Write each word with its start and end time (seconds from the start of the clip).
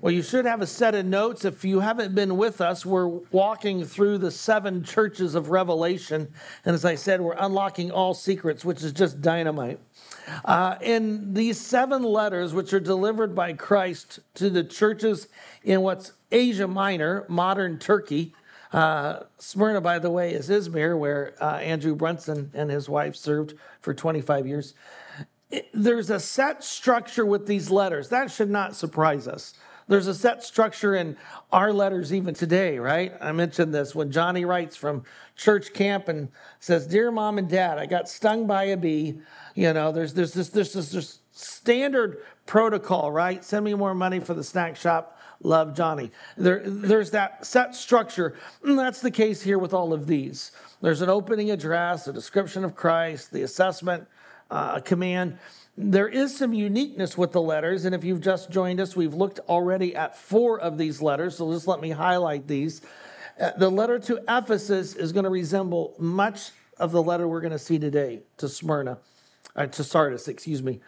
Well, 0.00 0.12
you 0.12 0.22
should 0.22 0.44
have 0.44 0.62
a 0.62 0.66
set 0.66 0.94
of 0.94 1.06
notes. 1.06 1.44
If 1.44 1.64
you 1.64 1.80
haven't 1.80 2.14
been 2.14 2.36
with 2.36 2.60
us, 2.60 2.86
we're 2.86 3.08
walking 3.08 3.84
through 3.84 4.18
the 4.18 4.30
seven 4.30 4.84
churches 4.84 5.34
of 5.34 5.50
Revelation. 5.50 6.32
And 6.64 6.74
as 6.74 6.84
I 6.84 6.94
said, 6.94 7.20
we're 7.20 7.34
unlocking 7.36 7.90
all 7.90 8.14
secrets, 8.14 8.64
which 8.64 8.84
is 8.84 8.92
just 8.92 9.20
dynamite. 9.20 9.80
Uh, 10.44 10.76
in 10.80 11.34
these 11.34 11.60
seven 11.60 12.04
letters, 12.04 12.54
which 12.54 12.72
are 12.72 12.78
delivered 12.78 13.34
by 13.34 13.54
Christ 13.54 14.20
to 14.34 14.48
the 14.50 14.62
churches 14.62 15.26
in 15.64 15.80
what's 15.80 16.12
Asia 16.30 16.68
Minor, 16.68 17.24
modern 17.28 17.80
Turkey, 17.80 18.34
uh, 18.72 19.24
Smyrna, 19.38 19.80
by 19.80 19.98
the 19.98 20.10
way, 20.10 20.32
is 20.32 20.48
Izmir, 20.48 20.96
where 20.96 21.34
uh, 21.40 21.56
Andrew 21.56 21.96
Brunson 21.96 22.52
and 22.54 22.70
his 22.70 22.88
wife 22.88 23.16
served 23.16 23.54
for 23.80 23.94
25 23.94 24.46
years. 24.46 24.74
It, 25.50 25.68
there's 25.72 26.10
a 26.10 26.20
set 26.20 26.62
structure 26.62 27.26
with 27.26 27.48
these 27.48 27.70
letters. 27.70 28.10
That 28.10 28.30
should 28.30 28.50
not 28.50 28.76
surprise 28.76 29.26
us. 29.26 29.54
There's 29.88 30.06
a 30.06 30.14
set 30.14 30.44
structure 30.44 30.94
in 30.94 31.16
our 31.50 31.72
letters 31.72 32.12
even 32.12 32.34
today, 32.34 32.78
right? 32.78 33.12
I 33.20 33.32
mentioned 33.32 33.74
this 33.74 33.94
when 33.94 34.12
Johnny 34.12 34.44
writes 34.44 34.76
from 34.76 35.02
church 35.34 35.72
camp 35.72 36.08
and 36.08 36.28
says, 36.60 36.86
Dear 36.86 37.10
mom 37.10 37.38
and 37.38 37.48
dad, 37.48 37.78
I 37.78 37.86
got 37.86 38.08
stung 38.08 38.46
by 38.46 38.64
a 38.64 38.76
bee. 38.76 39.20
You 39.54 39.72
know, 39.72 39.90
there's, 39.90 40.12
there's, 40.12 40.34
this, 40.34 40.50
there's 40.50 40.74
this, 40.74 40.92
this 40.92 41.18
standard 41.32 42.18
protocol, 42.44 43.10
right? 43.10 43.42
Send 43.42 43.64
me 43.64 43.74
more 43.74 43.94
money 43.94 44.20
for 44.20 44.34
the 44.34 44.44
snack 44.44 44.76
shop. 44.76 45.18
Love 45.42 45.74
Johnny. 45.74 46.10
There, 46.36 46.62
there's 46.64 47.12
that 47.12 47.46
set 47.46 47.74
structure. 47.74 48.34
And 48.64 48.78
that's 48.78 49.00
the 49.00 49.10
case 49.10 49.40
here 49.40 49.58
with 49.58 49.72
all 49.72 49.92
of 49.92 50.06
these. 50.06 50.52
There's 50.82 51.00
an 51.00 51.08
opening 51.08 51.50
address, 51.50 52.08
a 52.08 52.12
description 52.12 52.64
of 52.64 52.74
Christ, 52.74 53.32
the 53.32 53.42
assessment, 53.42 54.06
uh, 54.50 54.74
a 54.76 54.80
command 54.80 55.38
there 55.80 56.08
is 56.08 56.36
some 56.36 56.52
uniqueness 56.52 57.16
with 57.16 57.30
the 57.30 57.40
letters, 57.40 57.84
and 57.84 57.94
if 57.94 58.02
you've 58.02 58.20
just 58.20 58.50
joined 58.50 58.80
us, 58.80 58.96
we've 58.96 59.14
looked 59.14 59.38
already 59.48 59.94
at 59.94 60.18
four 60.18 60.58
of 60.58 60.76
these 60.76 61.00
letters, 61.00 61.36
so 61.36 61.52
just 61.52 61.68
let 61.68 61.80
me 61.80 61.90
highlight 61.90 62.48
these. 62.48 62.82
Uh, 63.40 63.52
the 63.56 63.70
letter 63.70 64.00
to 64.00 64.20
Ephesus 64.28 64.96
is 64.96 65.12
going 65.12 65.22
to 65.22 65.30
resemble 65.30 65.94
much 65.96 66.50
of 66.78 66.90
the 66.90 67.00
letter 67.00 67.28
we're 67.28 67.40
going 67.40 67.52
to 67.52 67.60
see 67.60 67.78
today 67.78 68.22
to 68.38 68.48
Smyrna, 68.48 68.98
uh, 69.54 69.66
to 69.66 69.84
Sardis, 69.84 70.26
excuse 70.26 70.64
me. 70.64 70.80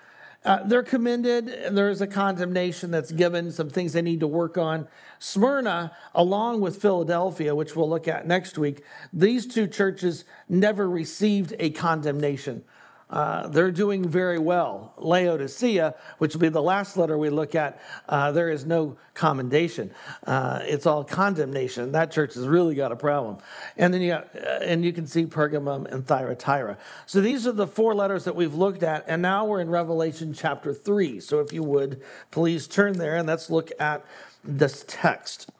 Uh, 0.44 0.64
they're 0.64 0.82
commended, 0.82 1.46
and 1.46 1.78
there's 1.78 2.00
a 2.00 2.06
condemnation 2.08 2.90
that's 2.90 3.12
given, 3.12 3.52
some 3.52 3.70
things 3.70 3.92
they 3.92 4.02
need 4.02 4.18
to 4.18 4.26
work 4.26 4.58
on. 4.58 4.88
Smyrna, 5.20 5.92
along 6.16 6.62
with 6.62 6.82
Philadelphia, 6.82 7.54
which 7.54 7.76
we'll 7.76 7.88
look 7.88 8.08
at 8.08 8.26
next 8.26 8.58
week, 8.58 8.82
these 9.12 9.46
two 9.46 9.68
churches 9.68 10.24
never 10.48 10.90
received 10.90 11.54
a 11.60 11.70
condemnation. 11.70 12.64
Uh, 13.10 13.48
they're 13.48 13.72
doing 13.72 14.08
very 14.08 14.38
well. 14.38 14.94
Laodicea, 14.96 15.94
which 16.18 16.34
will 16.34 16.40
be 16.40 16.48
the 16.48 16.62
last 16.62 16.96
letter 16.96 17.18
we 17.18 17.28
look 17.28 17.54
at, 17.54 17.80
uh, 18.08 18.30
there 18.30 18.50
is 18.50 18.64
no 18.64 18.96
commendation. 19.14 19.90
Uh, 20.26 20.60
it's 20.62 20.86
all 20.86 21.02
condemnation. 21.02 21.90
That 21.92 22.12
church 22.12 22.34
has 22.34 22.46
really 22.46 22.76
got 22.76 22.92
a 22.92 22.96
problem. 22.96 23.38
And 23.76 23.92
then 23.92 24.00
you 24.00 24.10
got, 24.10 24.28
uh, 24.36 24.60
and 24.62 24.84
you 24.84 24.92
can 24.92 25.06
see 25.06 25.26
Pergamum 25.26 25.90
and 25.92 26.06
Thyatira. 26.06 26.78
So 27.06 27.20
these 27.20 27.46
are 27.46 27.52
the 27.52 27.66
four 27.66 27.94
letters 27.94 28.24
that 28.24 28.36
we've 28.36 28.54
looked 28.54 28.84
at, 28.84 29.04
and 29.08 29.20
now 29.20 29.44
we're 29.44 29.60
in 29.60 29.70
Revelation 29.70 30.32
chapter 30.32 30.72
three. 30.72 31.18
So 31.18 31.40
if 31.40 31.52
you 31.52 31.64
would, 31.64 32.00
please 32.30 32.68
turn 32.68 32.98
there 32.98 33.16
and 33.16 33.26
let's 33.26 33.50
look 33.50 33.72
at 33.80 34.04
this 34.44 34.84
text. 34.86 35.50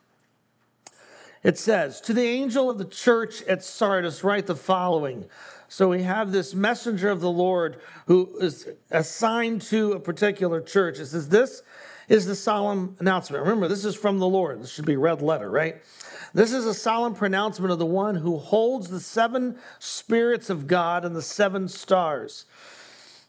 It 1.43 1.59
says, 1.59 2.01
To 2.03 2.13
the 2.13 2.23
angel 2.23 2.71
of 2.71 2.79
the 2.79 2.85
church 2.85 3.43
at 3.43 3.65
Sardis, 3.65 4.23
write 4.23 4.47
the 4.47 4.57
following. 4.57 5.25
So 5.71 5.89
we 5.89 6.03
have 6.03 6.33
this 6.33 6.53
messenger 6.53 7.11
of 7.11 7.21
the 7.21 7.31
Lord 7.31 7.81
who 8.07 8.37
is 8.41 8.69
assigned 8.91 9.63
to 9.63 9.93
a 9.93 10.01
particular 10.01 10.61
church. 10.61 10.99
It 10.99 11.07
says, 11.07 11.29
This 11.29 11.63
is 12.09 12.27
the 12.27 12.35
solemn 12.35 12.97
announcement. 12.99 13.45
Remember, 13.45 13.69
this 13.69 13.85
is 13.85 13.95
from 13.95 14.19
the 14.19 14.27
Lord. 14.27 14.61
This 14.61 14.73
should 14.73 14.85
be 14.85 14.97
red 14.97 15.23
letter, 15.23 15.49
right? 15.49 15.77
This 16.35 16.53
is 16.53 16.67
a 16.67 16.75
solemn 16.75 17.15
pronouncement 17.15 17.71
of 17.71 17.79
the 17.79 17.87
one 17.87 18.17
who 18.17 18.37
holds 18.37 18.91
the 18.91 18.99
seven 18.99 19.59
spirits 19.79 20.51
of 20.51 20.67
God 20.67 21.05
and 21.05 21.15
the 21.15 21.23
seven 21.23 21.69
stars. 21.69 22.47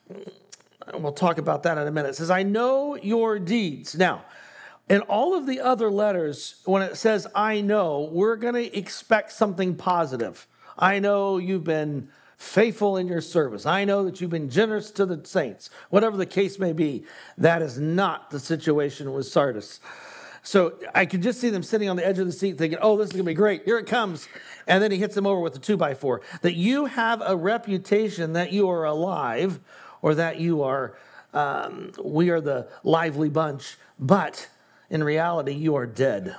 And 0.10 1.04
We'll 1.04 1.14
talk 1.14 1.38
about 1.38 1.62
that 1.62 1.78
in 1.78 1.88
a 1.88 1.92
minute. 1.92 2.10
It 2.10 2.16
says, 2.16 2.32
I 2.32 2.42
know 2.42 2.96
your 2.96 3.38
deeds. 3.38 3.94
Now, 3.94 4.26
in 4.90 5.02
all 5.02 5.36
of 5.36 5.46
the 5.46 5.60
other 5.60 5.92
letters, 5.92 6.56
when 6.66 6.82
it 6.82 6.98
says 6.98 7.28
I 7.36 7.62
know, 7.62 8.10
we're 8.12 8.36
going 8.36 8.56
to 8.56 8.76
expect 8.76 9.32
something 9.32 9.76
positive. 9.76 10.48
I 10.76 10.98
know 10.98 11.38
you've 11.38 11.64
been 11.64 12.10
faithful 12.42 12.98
in 12.98 13.08
your 13.08 13.22
service. 13.22 13.68
I 13.68 13.86
know 13.86 14.04
that 14.04 14.20
you've 14.20 14.32
been 14.32 14.50
generous 14.50 14.90
to 14.92 15.06
the 15.06 15.24
saints. 15.24 15.70
Whatever 15.92 16.18
the 16.18 16.26
case 16.26 16.58
may 16.58 16.74
be, 16.74 17.06
that 17.38 17.62
is 17.62 17.80
not 17.80 18.32
the 18.32 18.40
situation 18.40 19.14
with 19.14 19.28
Sardis. 19.28 19.80
So 20.42 20.74
I 20.96 21.06
could 21.06 21.22
just 21.22 21.40
see 21.40 21.52
them 21.52 21.62
sitting 21.62 21.88
on 21.88 21.98
the 21.98 22.06
edge 22.06 22.18
of 22.18 22.26
the 22.26 22.32
seat 22.32 22.58
thinking, 22.58 22.80
oh, 22.82 22.98
this 22.98 23.08
is 23.08 23.12
going 23.14 23.26
to 23.26 23.30
be 23.30 23.36
great. 23.36 23.64
Here 23.64 23.78
it 23.78 23.86
comes. 23.86 24.28
And 24.66 24.82
then 24.82 24.92
he 24.92 24.98
hits 24.98 25.14
them 25.14 25.28
over 25.28 25.40
with 25.40 25.56
a 25.56 25.60
two 25.60 25.78
by 25.78 25.94
four. 25.94 26.22
That 26.42 26.56
you 26.56 26.86
have 26.86 27.22
a 27.24 27.36
reputation 27.36 28.34
that 28.34 28.52
you 28.52 28.68
are 28.72 28.86
alive 28.86 29.60
or 30.02 30.16
that 30.16 30.40
you 30.40 30.64
are, 30.64 30.98
um, 31.36 31.92
we 32.04 32.32
are 32.32 32.42
the 32.42 32.68
lively 32.84 33.30
bunch, 33.30 33.78
but 34.00 34.50
in 34.90 35.04
reality, 35.04 35.54
you 35.54 35.76
are 35.76 35.86
dead. 35.86 36.36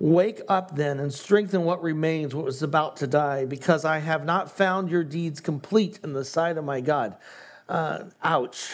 Wake 0.00 0.40
up 0.48 0.76
then 0.76 0.98
and 0.98 1.12
strengthen 1.12 1.64
what 1.64 1.82
remains, 1.82 2.34
what 2.34 2.46
was 2.46 2.62
about 2.62 2.96
to 2.96 3.06
die, 3.06 3.44
because 3.44 3.84
I 3.84 3.98
have 3.98 4.24
not 4.24 4.50
found 4.50 4.90
your 4.90 5.04
deeds 5.04 5.40
complete 5.40 6.00
in 6.02 6.14
the 6.14 6.24
sight 6.24 6.56
of 6.56 6.64
my 6.64 6.80
God. 6.80 7.18
Uh, 7.68 8.04
ouch, 8.22 8.70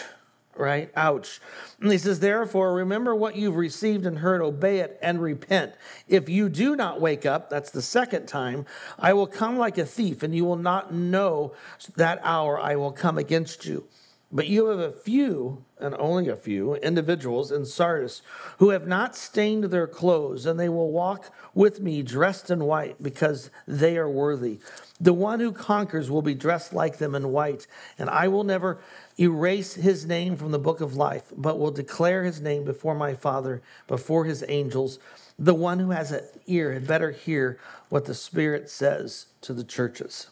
right? 0.54 0.88
Ouch. 0.94 1.40
And 1.80 1.90
he 1.90 1.98
says, 1.98 2.20
Therefore, 2.20 2.72
remember 2.72 3.12
what 3.12 3.34
you've 3.34 3.56
received 3.56 4.06
and 4.06 4.18
heard, 4.18 4.40
obey 4.40 4.78
it 4.78 5.00
and 5.02 5.20
repent. 5.20 5.74
If 6.06 6.28
you 6.28 6.48
do 6.48 6.76
not 6.76 7.00
wake 7.00 7.26
up, 7.26 7.50
that's 7.50 7.72
the 7.72 7.82
second 7.82 8.26
time, 8.26 8.64
I 8.96 9.12
will 9.12 9.26
come 9.26 9.58
like 9.58 9.78
a 9.78 9.84
thief, 9.84 10.22
and 10.22 10.32
you 10.32 10.44
will 10.44 10.54
not 10.54 10.94
know 10.94 11.54
that 11.96 12.20
hour 12.22 12.60
I 12.60 12.76
will 12.76 12.92
come 12.92 13.18
against 13.18 13.66
you. 13.66 13.84
But 14.32 14.48
you 14.48 14.66
have 14.66 14.80
a 14.80 14.90
few, 14.90 15.64
and 15.78 15.94
only 15.98 16.28
a 16.28 16.34
few, 16.34 16.74
individuals 16.74 17.52
in 17.52 17.64
Sardis 17.64 18.22
who 18.58 18.70
have 18.70 18.86
not 18.86 19.14
stained 19.14 19.64
their 19.64 19.86
clothes, 19.86 20.46
and 20.46 20.58
they 20.58 20.68
will 20.68 20.90
walk 20.90 21.32
with 21.54 21.80
me 21.80 22.02
dressed 22.02 22.50
in 22.50 22.64
white 22.64 23.00
because 23.00 23.50
they 23.68 23.96
are 23.96 24.10
worthy. 24.10 24.58
The 25.00 25.12
one 25.12 25.38
who 25.38 25.52
conquers 25.52 26.10
will 26.10 26.22
be 26.22 26.34
dressed 26.34 26.72
like 26.72 26.98
them 26.98 27.14
in 27.14 27.30
white, 27.30 27.68
and 27.98 28.10
I 28.10 28.26
will 28.26 28.42
never 28.42 28.80
erase 29.18 29.74
his 29.74 30.06
name 30.06 30.36
from 30.36 30.50
the 30.50 30.58
book 30.58 30.80
of 30.80 30.96
life, 30.96 31.32
but 31.36 31.60
will 31.60 31.70
declare 31.70 32.24
his 32.24 32.40
name 32.40 32.64
before 32.64 32.96
my 32.96 33.14
Father, 33.14 33.62
before 33.86 34.24
his 34.24 34.44
angels. 34.48 34.98
The 35.38 35.54
one 35.54 35.78
who 35.78 35.90
has 35.90 36.10
an 36.10 36.24
ear 36.46 36.72
had 36.72 36.86
better 36.86 37.12
hear 37.12 37.60
what 37.90 38.06
the 38.06 38.14
Spirit 38.14 38.68
says 38.70 39.26
to 39.42 39.54
the 39.54 39.64
churches. 39.64 40.30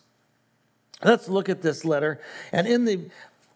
Let's 1.02 1.28
look 1.28 1.48
at 1.48 1.62
this 1.62 1.84
letter. 1.84 2.20
And 2.50 2.66
in 2.66 2.86
the 2.86 3.10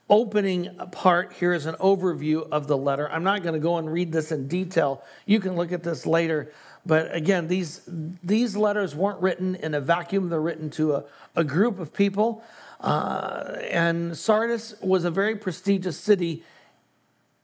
opening 0.08 0.74
part 0.90 1.32
here 1.34 1.52
is 1.52 1.66
an 1.66 1.74
overview 1.76 2.48
of 2.50 2.66
the 2.66 2.76
letter. 2.76 3.10
I'm 3.10 3.24
not 3.24 3.42
going 3.42 3.54
to 3.54 3.60
go 3.60 3.76
and 3.78 3.92
read 3.92 4.12
this 4.12 4.32
in 4.32 4.48
detail. 4.48 5.02
You 5.26 5.40
can 5.40 5.56
look 5.56 5.72
at 5.72 5.82
this 5.82 6.06
later. 6.06 6.52
But 6.86 7.14
again, 7.14 7.48
these, 7.48 7.82
these 7.86 8.56
letters 8.56 8.94
weren't 8.94 9.20
written 9.20 9.54
in 9.56 9.74
a 9.74 9.80
vacuum, 9.80 10.30
they're 10.30 10.40
written 10.40 10.70
to 10.70 10.94
a, 10.94 11.04
a 11.36 11.44
group 11.44 11.78
of 11.78 11.92
people. 11.92 12.42
Uh, 12.80 13.56
and 13.70 14.16
Sardis 14.16 14.74
was 14.80 15.04
a 15.04 15.10
very 15.10 15.36
prestigious 15.36 15.98
city 15.98 16.44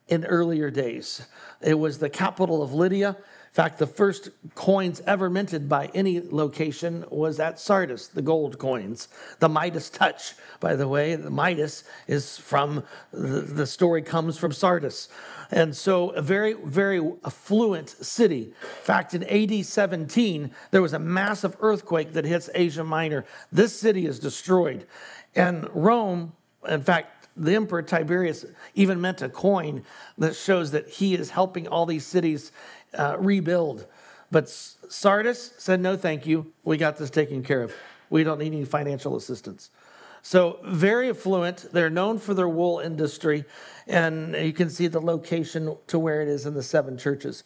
in 0.08 0.24
earlier 0.24 0.70
days. 0.70 1.26
It 1.60 1.78
was 1.78 1.98
the 1.98 2.10
capital 2.10 2.62
of 2.62 2.72
Lydia 2.72 3.16
fact, 3.54 3.78
the 3.78 3.86
first 3.86 4.30
coins 4.56 5.00
ever 5.06 5.30
minted 5.30 5.68
by 5.68 5.86
any 5.94 6.20
location 6.20 7.04
was 7.08 7.38
at 7.38 7.60
Sardis, 7.60 8.08
the 8.08 8.20
gold 8.20 8.58
coins. 8.58 9.06
The 9.38 9.48
Midas 9.48 9.88
touch, 9.90 10.34
by 10.58 10.74
the 10.74 10.88
way, 10.88 11.14
the 11.14 11.30
Midas 11.30 11.84
is 12.08 12.36
from, 12.36 12.82
the 13.12 13.64
story 13.64 14.02
comes 14.02 14.36
from 14.36 14.50
Sardis. 14.50 15.08
And 15.52 15.76
so, 15.76 16.10
a 16.10 16.20
very, 16.20 16.54
very 16.54 16.98
affluent 17.24 17.90
city. 17.90 18.42
In 18.60 18.82
fact, 18.82 19.14
in 19.14 19.22
AD 19.22 19.64
17, 19.64 20.50
there 20.72 20.82
was 20.82 20.92
a 20.92 20.98
massive 20.98 21.56
earthquake 21.60 22.12
that 22.14 22.24
hits 22.24 22.50
Asia 22.56 22.82
Minor. 22.82 23.24
This 23.52 23.78
city 23.78 24.04
is 24.06 24.18
destroyed. 24.18 24.84
And 25.36 25.68
Rome, 25.72 26.32
in 26.68 26.82
fact, 26.82 27.28
the 27.36 27.54
Emperor 27.54 27.82
Tiberius 27.82 28.44
even 28.74 29.00
meant 29.00 29.22
a 29.22 29.28
coin 29.28 29.84
that 30.18 30.36
shows 30.36 30.70
that 30.70 30.88
he 30.88 31.14
is 31.14 31.30
helping 31.30 31.66
all 31.66 31.86
these 31.86 32.06
cities 32.06 32.52
uh, 32.96 33.16
rebuild. 33.18 33.86
But 34.30 34.48
Sardis 34.48 35.52
said, 35.58 35.80
no, 35.80 35.96
thank 35.96 36.26
you. 36.26 36.52
We 36.64 36.76
got 36.76 36.96
this 36.96 37.10
taken 37.10 37.42
care 37.42 37.62
of. 37.62 37.72
We 38.10 38.24
don't 38.24 38.38
need 38.38 38.52
any 38.52 38.64
financial 38.64 39.16
assistance. 39.16 39.70
So, 40.22 40.58
very 40.64 41.10
affluent. 41.10 41.66
They're 41.70 41.90
known 41.90 42.18
for 42.18 42.32
their 42.32 42.48
wool 42.48 42.78
industry. 42.78 43.44
And 43.86 44.34
you 44.34 44.54
can 44.54 44.70
see 44.70 44.86
the 44.86 45.00
location 45.00 45.76
to 45.88 45.98
where 45.98 46.22
it 46.22 46.28
is 46.28 46.46
in 46.46 46.54
the 46.54 46.62
seven 46.62 46.96
churches. 46.96 47.44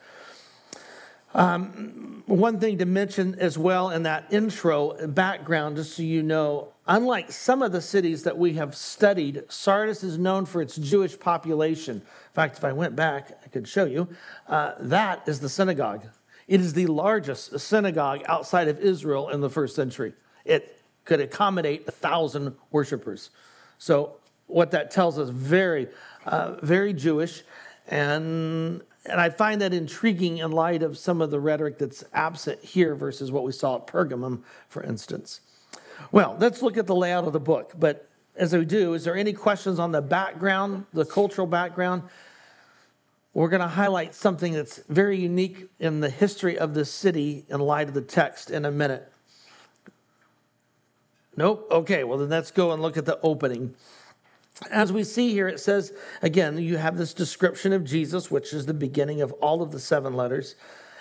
Um, 1.34 2.22
one 2.26 2.58
thing 2.58 2.78
to 2.78 2.86
mention 2.86 3.34
as 3.38 3.58
well 3.58 3.90
in 3.90 4.04
that 4.04 4.32
intro 4.32 5.08
background, 5.08 5.76
just 5.76 5.96
so 5.96 6.02
you 6.02 6.22
know, 6.22 6.72
Unlike 6.90 7.32
some 7.32 7.60
of 7.60 7.70
the 7.70 7.82
cities 7.82 8.22
that 8.22 8.38
we 8.38 8.54
have 8.54 8.74
studied, 8.74 9.42
Sardis 9.48 10.02
is 10.02 10.16
known 10.16 10.46
for 10.46 10.62
its 10.62 10.74
Jewish 10.76 11.20
population. 11.20 11.96
In 11.96 12.32
fact, 12.32 12.56
if 12.56 12.64
I 12.64 12.72
went 12.72 12.96
back, 12.96 13.38
I 13.44 13.48
could 13.48 13.68
show 13.68 13.84
you. 13.84 14.08
Uh, 14.46 14.72
that 14.80 15.28
is 15.28 15.38
the 15.40 15.50
synagogue. 15.50 16.06
It 16.46 16.62
is 16.62 16.72
the 16.72 16.86
largest 16.86 17.60
synagogue 17.60 18.22
outside 18.24 18.68
of 18.68 18.80
Israel 18.80 19.28
in 19.28 19.42
the 19.42 19.50
first 19.50 19.76
century. 19.76 20.14
It 20.46 20.80
could 21.04 21.20
accommodate 21.20 21.86
a 21.86 21.90
thousand 21.90 22.56
worshipers. 22.70 23.30
So, 23.76 24.16
what 24.46 24.70
that 24.70 24.90
tells 24.90 25.18
us, 25.18 25.28
very, 25.28 25.88
uh, 26.24 26.54
very 26.62 26.94
Jewish. 26.94 27.42
And, 27.88 28.80
and 29.04 29.20
I 29.20 29.28
find 29.28 29.60
that 29.60 29.74
intriguing 29.74 30.38
in 30.38 30.52
light 30.52 30.82
of 30.82 30.96
some 30.96 31.20
of 31.20 31.30
the 31.30 31.38
rhetoric 31.38 31.76
that's 31.76 32.02
absent 32.14 32.64
here 32.64 32.94
versus 32.94 33.30
what 33.30 33.44
we 33.44 33.52
saw 33.52 33.76
at 33.76 33.86
Pergamum, 33.86 34.42
for 34.70 34.82
instance. 34.82 35.42
Well, 36.12 36.36
let's 36.38 36.62
look 36.62 36.76
at 36.76 36.86
the 36.86 36.94
layout 36.94 37.24
of 37.24 37.32
the 37.32 37.40
book. 37.40 37.72
But 37.78 38.08
as 38.36 38.54
we 38.54 38.64
do, 38.64 38.94
is 38.94 39.04
there 39.04 39.16
any 39.16 39.32
questions 39.32 39.78
on 39.78 39.92
the 39.92 40.02
background, 40.02 40.86
the 40.92 41.04
cultural 41.04 41.46
background? 41.46 42.02
We're 43.34 43.48
going 43.48 43.60
to 43.60 43.68
highlight 43.68 44.14
something 44.14 44.52
that's 44.52 44.78
very 44.88 45.18
unique 45.18 45.68
in 45.78 46.00
the 46.00 46.10
history 46.10 46.58
of 46.58 46.74
this 46.74 46.90
city 46.90 47.44
in 47.48 47.60
light 47.60 47.88
of 47.88 47.94
the 47.94 48.02
text 48.02 48.50
in 48.50 48.64
a 48.64 48.70
minute. 48.70 49.12
Nope. 51.36 51.68
Okay, 51.70 52.02
well, 52.02 52.18
then 52.18 52.30
let's 52.30 52.50
go 52.50 52.72
and 52.72 52.82
look 52.82 52.96
at 52.96 53.04
the 53.04 53.20
opening. 53.22 53.74
As 54.72 54.92
we 54.92 55.04
see 55.04 55.30
here, 55.30 55.46
it 55.46 55.60
says, 55.60 55.92
again, 56.20 56.58
you 56.58 56.78
have 56.78 56.96
this 56.96 57.14
description 57.14 57.72
of 57.72 57.84
Jesus, 57.84 58.28
which 58.28 58.52
is 58.52 58.66
the 58.66 58.74
beginning 58.74 59.20
of 59.20 59.30
all 59.34 59.62
of 59.62 59.70
the 59.70 59.78
seven 59.78 60.14
letters. 60.14 60.56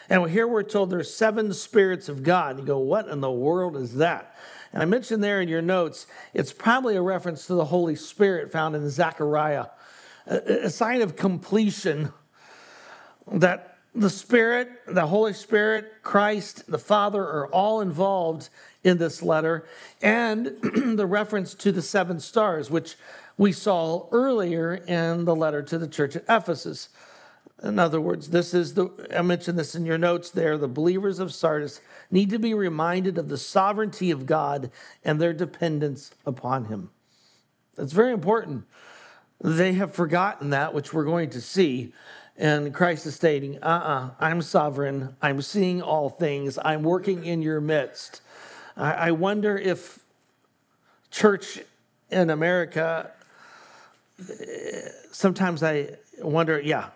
And 0.09 0.29
here 0.29 0.47
we're 0.47 0.63
told 0.63 0.89
there's 0.89 1.11
seven 1.11 1.51
spirits 1.53 2.07
of 2.07 2.21
God. 2.21 2.59
You 2.59 2.65
go, 2.65 2.77
what 2.77 3.07
in 3.07 3.19
the 3.19 3.31
world 3.31 3.75
is 3.75 3.95
that? 3.95 4.35
And 4.73 4.81
I 4.81 4.85
mentioned 4.85 5.23
there 5.23 5.41
in 5.41 5.47
your 5.47 5.61
notes, 5.61 6.07
it's 6.33 6.53
probably 6.53 6.95
a 6.95 7.01
reference 7.01 7.47
to 7.47 7.53
the 7.53 7.65
Holy 7.65 7.95
Spirit 7.95 8.51
found 8.51 8.75
in 8.75 8.89
Zechariah, 8.89 9.67
a, 10.25 10.69
sign 10.69 11.01
of 11.01 11.15
completion 11.15 12.11
that 13.31 13.77
the 13.95 14.09
Spirit, 14.09 14.69
the 14.87 15.07
Holy 15.07 15.33
Spirit, 15.33 16.03
Christ, 16.03 16.69
the 16.69 16.77
Father 16.77 17.21
are 17.21 17.47
all 17.47 17.81
involved 17.81 18.49
in 18.83 18.97
this 18.97 19.23
letter, 19.23 19.65
and 20.01 20.47
the 20.97 21.07
reference 21.07 21.53
to 21.55 21.71
the 21.71 21.81
seven 21.81 22.19
stars, 22.19 22.69
which 22.69 22.95
we 23.37 23.51
saw 23.51 24.07
earlier 24.11 24.75
in 24.75 25.25
the 25.25 25.35
letter 25.35 25.61
to 25.61 25.77
the 25.77 25.87
church 25.87 26.15
at 26.15 26.23
Ephesus. 26.29 26.89
In 27.63 27.79
other 27.79 27.99
words, 27.99 28.29
this 28.29 28.53
is 28.53 28.75
the, 28.75 28.89
I 29.15 29.23
mentioned 29.23 29.57
this 29.57 29.73
in 29.73 29.85
your 29.85 29.97
notes 29.97 30.29
there, 30.29 30.57
the 30.57 30.67
believers 30.67 31.19
of 31.19 31.33
Sardis 31.33 31.81
need 32.11 32.29
to 32.29 32.37
be 32.37 32.53
reminded 32.53 33.17
of 33.17 33.29
the 33.29 33.37
sovereignty 33.37 34.11
of 34.11 34.27
God 34.27 34.69
and 35.03 35.19
their 35.19 35.33
dependence 35.33 36.11
upon 36.25 36.65
Him. 36.65 36.91
That's 37.75 37.93
very 37.93 38.13
important. 38.13 38.65
They 39.41 39.73
have 39.73 39.93
forgotten 39.93 40.51
that, 40.51 40.73
which 40.73 40.93
we're 40.93 41.05
going 41.05 41.31
to 41.31 41.41
see. 41.41 41.93
And 42.37 42.73
Christ 42.73 43.07
is 43.07 43.15
stating, 43.15 43.57
uh 43.63 43.67
uh-uh, 43.67 44.05
uh, 44.05 44.09
i 44.19 44.29
am 44.29 44.41
sovereign. 44.43 45.15
I'm 45.21 45.41
seeing 45.41 45.81
all 45.81 46.09
things. 46.09 46.59
I'm 46.63 46.83
working 46.83 47.25
in 47.25 47.41
your 47.41 47.59
midst. 47.59 48.21
I, 48.75 48.91
I 48.93 49.11
wonder 49.11 49.57
if 49.57 49.99
church 51.09 51.59
in 52.11 52.29
America, 52.29 53.11
sometimes 55.11 55.63
I 55.63 55.97
wonder, 56.21 56.59
yeah, 56.59 56.89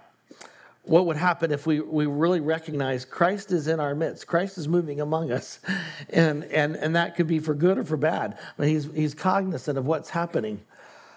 what 0.91 1.05
would 1.05 1.15
happen 1.15 1.51
if 1.51 1.65
we, 1.65 1.79
we 1.79 2.05
really 2.05 2.41
recognize 2.41 3.05
Christ 3.05 3.53
is 3.53 3.69
in 3.69 3.79
our 3.79 3.95
midst. 3.95 4.27
Christ 4.27 4.57
is 4.57 4.67
moving 4.67 4.99
among 4.99 5.31
us. 5.31 5.59
And, 6.09 6.43
and, 6.45 6.75
and 6.75 6.97
that 6.97 7.15
could 7.15 7.27
be 7.27 7.39
for 7.39 7.53
good 7.53 7.77
or 7.77 7.85
for 7.85 7.95
bad. 7.95 8.37
But 8.57 8.67
he's, 8.67 8.91
he's 8.93 9.13
cognizant 9.13 9.77
of 9.77 9.85
what's 9.85 10.09
happening. 10.09 10.59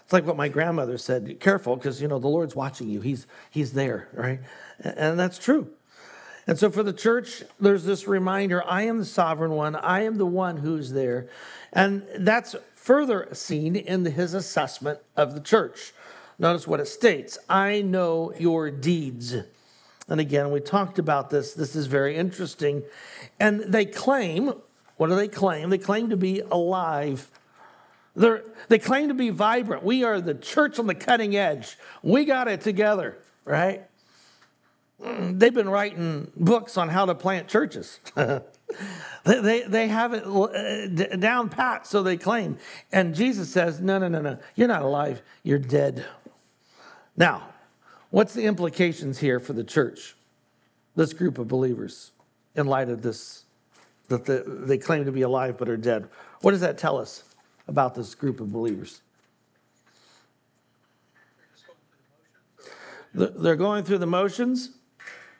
It's 0.04 0.12
like 0.12 0.24
what 0.24 0.36
my 0.36 0.46
grandmother 0.46 0.98
said 0.98 1.40
careful, 1.40 1.74
because, 1.74 2.00
you 2.00 2.06
know, 2.06 2.20
the 2.20 2.28
Lord's 2.28 2.54
watching 2.54 2.88
you. 2.88 3.00
He's, 3.00 3.26
he's 3.50 3.72
there, 3.72 4.08
right? 4.12 4.38
And 4.78 5.18
that's 5.18 5.38
true. 5.38 5.68
And 6.46 6.56
so 6.56 6.70
for 6.70 6.84
the 6.84 6.92
church, 6.92 7.42
there's 7.58 7.84
this 7.84 8.06
reminder 8.06 8.62
I 8.64 8.82
am 8.82 8.98
the 8.98 9.04
sovereign 9.04 9.52
one, 9.52 9.74
I 9.74 10.02
am 10.02 10.18
the 10.18 10.26
one 10.26 10.58
who's 10.58 10.92
there. 10.92 11.28
And 11.72 12.06
that's 12.18 12.54
further 12.76 13.28
seen 13.32 13.74
in 13.74 14.04
his 14.04 14.34
assessment 14.34 15.00
of 15.16 15.34
the 15.34 15.40
church. 15.40 15.92
Notice 16.38 16.68
what 16.68 16.78
it 16.78 16.86
states 16.86 17.36
I 17.48 17.82
know 17.82 18.32
your 18.38 18.70
deeds. 18.70 19.34
And 20.08 20.20
again, 20.20 20.50
we 20.50 20.60
talked 20.60 20.98
about 20.98 21.30
this. 21.30 21.54
This 21.54 21.74
is 21.74 21.86
very 21.86 22.16
interesting. 22.16 22.82
And 23.40 23.60
they 23.60 23.86
claim, 23.86 24.52
what 24.96 25.08
do 25.08 25.16
they 25.16 25.28
claim? 25.28 25.70
They 25.70 25.78
claim 25.78 26.10
to 26.10 26.16
be 26.16 26.40
alive. 26.40 27.30
They're, 28.14 28.42
they 28.68 28.78
claim 28.78 29.08
to 29.08 29.14
be 29.14 29.30
vibrant. 29.30 29.82
We 29.82 30.04
are 30.04 30.20
the 30.20 30.34
church 30.34 30.78
on 30.78 30.86
the 30.86 30.94
cutting 30.94 31.36
edge. 31.36 31.76
We 32.02 32.24
got 32.24 32.48
it 32.48 32.60
together, 32.60 33.18
right? 33.44 33.84
Mm, 35.02 35.38
they've 35.38 35.54
been 35.54 35.68
writing 35.68 36.30
books 36.36 36.76
on 36.76 36.88
how 36.88 37.06
to 37.06 37.14
plant 37.14 37.48
churches. 37.48 37.98
they, 38.14 38.40
they, 39.24 39.62
they 39.62 39.88
have 39.88 40.14
it 40.14 40.24
uh, 40.24 41.16
down 41.16 41.48
pat, 41.48 41.86
so 41.86 42.02
they 42.02 42.16
claim. 42.16 42.58
And 42.92 43.14
Jesus 43.14 43.50
says, 43.50 43.80
No, 43.80 43.98
no, 43.98 44.08
no, 44.08 44.20
no. 44.20 44.38
You're 44.54 44.68
not 44.68 44.82
alive. 44.82 45.22
You're 45.42 45.58
dead. 45.58 46.04
Now, 47.16 47.48
What's 48.14 48.32
the 48.32 48.44
implications 48.44 49.18
here 49.18 49.40
for 49.40 49.54
the 49.54 49.64
church, 49.64 50.14
this 50.94 51.12
group 51.12 51.36
of 51.36 51.48
believers, 51.48 52.12
in 52.54 52.68
light 52.68 52.88
of 52.88 53.02
this, 53.02 53.42
that 54.06 54.24
the, 54.24 54.44
they 54.46 54.78
claim 54.78 55.04
to 55.06 55.10
be 55.10 55.22
alive 55.22 55.58
but 55.58 55.68
are 55.68 55.76
dead? 55.76 56.08
What 56.40 56.52
does 56.52 56.60
that 56.60 56.78
tell 56.78 56.96
us 56.96 57.24
about 57.66 57.96
this 57.96 58.14
group 58.14 58.38
of 58.38 58.52
believers? 58.52 59.02
They're 63.14 63.56
going 63.56 63.82
through 63.82 63.98
the 63.98 64.06
motions. 64.06 64.70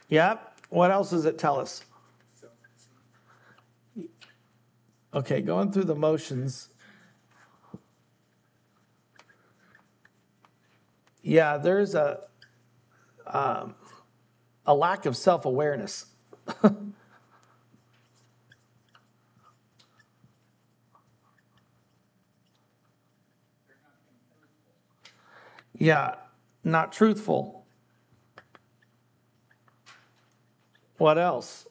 Yeah. 0.09 0.39
What 0.69 0.91
else 0.91 1.11
does 1.11 1.27
it 1.27 1.39
tell 1.39 1.61
us? 1.61 1.85
Okay, 5.15 5.43
going 5.43 5.71
through 5.71 5.85
the 5.85 5.95
motions. 5.95 6.71
Yeah, 11.23 11.57
there's 11.57 11.95
a 11.95 12.25
um, 13.27 13.75
a 14.67 14.75
lack 14.75 15.07
of 15.07 15.17
self 15.17 15.45
awareness. 15.45 16.07
yeah, 25.79 26.15
not 26.63 26.93
truthful. 26.93 27.67
What 30.99 31.19
else? 31.19 31.67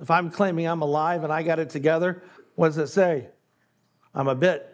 If 0.00 0.10
I'm 0.10 0.30
claiming 0.30 0.66
I'm 0.66 0.82
alive 0.82 1.24
and 1.24 1.32
I 1.32 1.42
got 1.42 1.58
it 1.58 1.70
together, 1.70 2.22
what 2.54 2.68
does 2.68 2.78
it 2.78 2.88
say? 2.88 3.28
I'm 4.14 4.28
a 4.28 4.34
bit 4.34 4.66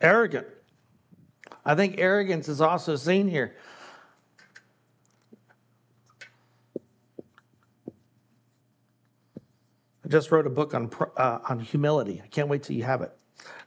arrogant. 0.00 0.46
I 1.64 1.74
think 1.74 1.96
arrogance 1.98 2.48
is 2.48 2.60
also 2.60 2.96
seen 2.96 3.28
here. 3.28 3.56
Just 10.12 10.30
wrote 10.30 10.46
a 10.46 10.50
book 10.50 10.74
on 10.74 10.90
uh, 11.16 11.40
on 11.48 11.58
humility. 11.58 12.20
I 12.22 12.28
can't 12.28 12.48
wait 12.48 12.62
till 12.62 12.76
you 12.76 12.84
have 12.84 13.02
it. 13.02 13.10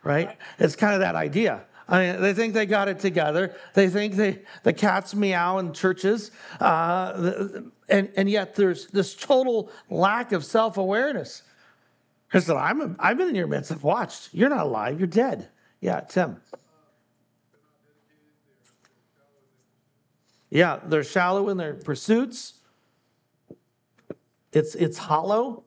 Right? 0.04 0.38
It's 0.60 0.76
kind 0.76 0.94
of 0.94 1.02
that 1.02 1.16
idea. 1.16 1.66
I 1.88 2.00
mean, 2.00 2.22
they 2.22 2.34
think 2.34 2.54
they 2.54 2.66
got 2.66 2.88
it 2.88 3.00
together. 3.00 3.56
They 3.74 3.90
think 3.90 4.16
they 4.16 4.44
the 4.64 4.74
cats 4.74 5.14
meow 5.14 5.58
in 5.58 5.74
churches, 5.74 6.32
uh, 6.60 7.62
and 7.90 8.10
and 8.16 8.30
yet 8.30 8.56
there's 8.56 8.88
this 8.88 9.16
total 9.16 9.72
lack 9.90 10.32
of 10.32 10.46
self 10.46 10.78
awareness. 10.78 11.44
I 12.34 12.40
said, 12.40 12.56
I'm 12.58 12.82
a, 12.82 12.96
I've 13.00 13.18
been 13.18 13.30
in 13.30 13.36
your 13.36 13.48
midst. 13.48 13.72
I've 13.72 13.84
watched. 13.84 14.34
You're 14.34 14.50
not 14.50 14.66
alive. 14.66 15.00
You're 15.00 15.08
dead. 15.08 15.50
Yeah, 15.80 16.02
Tim. 16.02 16.42
Yeah, 20.50 20.80
they're 20.86 21.04
shallow 21.04 21.50
in 21.50 21.58
their 21.58 21.74
pursuits. 21.74 22.60
It's 24.52 24.74
it's 24.76 24.98
hollow. 24.98 25.66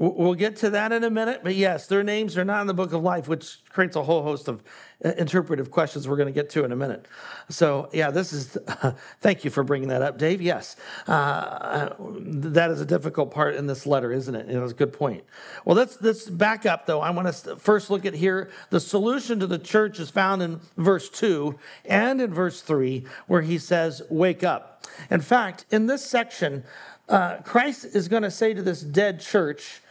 We'll 0.00 0.32
get 0.32 0.56
to 0.56 0.70
that 0.70 0.92
in 0.92 1.04
a 1.04 1.10
minute, 1.10 1.42
but 1.42 1.54
yes, 1.54 1.86
their 1.86 2.02
names 2.02 2.38
are 2.38 2.44
not 2.44 2.62
in 2.62 2.66
the 2.66 2.72
book 2.72 2.94
of 2.94 3.02
life, 3.02 3.28
which 3.28 3.58
creates 3.68 3.96
a 3.96 4.02
whole 4.02 4.22
host 4.22 4.48
of 4.48 4.62
uh, 5.04 5.10
interpretive 5.18 5.70
questions 5.70 6.08
we're 6.08 6.16
going 6.16 6.26
to 6.26 6.32
get 6.32 6.48
to 6.50 6.64
in 6.64 6.72
a 6.72 6.76
minute. 6.76 7.06
So, 7.50 7.90
yeah, 7.92 8.10
this 8.10 8.32
is, 8.32 8.56
uh, 8.66 8.94
thank 9.20 9.44
you 9.44 9.50
for 9.50 9.62
bringing 9.62 9.88
that 9.88 10.00
up, 10.00 10.16
Dave. 10.16 10.40
Yes, 10.40 10.76
uh, 11.06 11.90
that 11.98 12.70
is 12.70 12.80
a 12.80 12.86
difficult 12.86 13.30
part 13.30 13.56
in 13.56 13.66
this 13.66 13.84
letter, 13.84 14.10
isn't 14.10 14.34
it? 14.34 14.48
It 14.48 14.58
was 14.58 14.72
a 14.72 14.74
good 14.74 14.94
point. 14.94 15.22
Well, 15.66 15.76
let's, 15.76 16.00
let's 16.00 16.30
back 16.30 16.64
up, 16.64 16.86
though. 16.86 17.02
I 17.02 17.10
want 17.10 17.30
to 17.30 17.56
first 17.56 17.90
look 17.90 18.06
at 18.06 18.14
here. 18.14 18.48
The 18.70 18.80
solution 18.80 19.38
to 19.40 19.46
the 19.46 19.58
church 19.58 20.00
is 20.00 20.08
found 20.08 20.40
in 20.40 20.60
verse 20.78 21.10
2 21.10 21.58
and 21.84 22.22
in 22.22 22.32
verse 22.32 22.62
3, 22.62 23.04
where 23.26 23.42
he 23.42 23.58
says, 23.58 24.00
Wake 24.08 24.44
up. 24.44 24.86
In 25.10 25.20
fact, 25.20 25.66
in 25.70 25.88
this 25.88 26.06
section, 26.06 26.64
uh, 27.06 27.42
Christ 27.42 27.84
is 27.84 28.08
going 28.08 28.22
to 28.22 28.30
say 28.30 28.54
to 28.54 28.62
this 28.62 28.80
dead 28.80 29.20
church, 29.20 29.82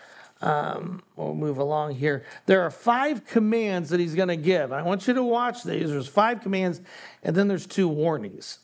Um, 0.41 1.03
we'll 1.15 1.35
move 1.35 1.57
along 1.57 1.95
here. 1.95 2.23
There 2.45 2.61
are 2.61 2.71
five 2.71 3.25
commands 3.25 3.89
that 3.89 3.99
he's 3.99 4.15
going 4.15 4.29
to 4.29 4.37
give. 4.37 4.71
I 4.71 4.81
want 4.81 5.07
you 5.07 5.13
to 5.13 5.23
watch 5.23 5.63
these. 5.63 5.89
There's 5.89 6.07
five 6.07 6.41
commands, 6.41 6.79
and 7.23 7.35
then 7.35 7.47
there's 7.47 7.67
two 7.67 7.87
warnings. 7.87 8.59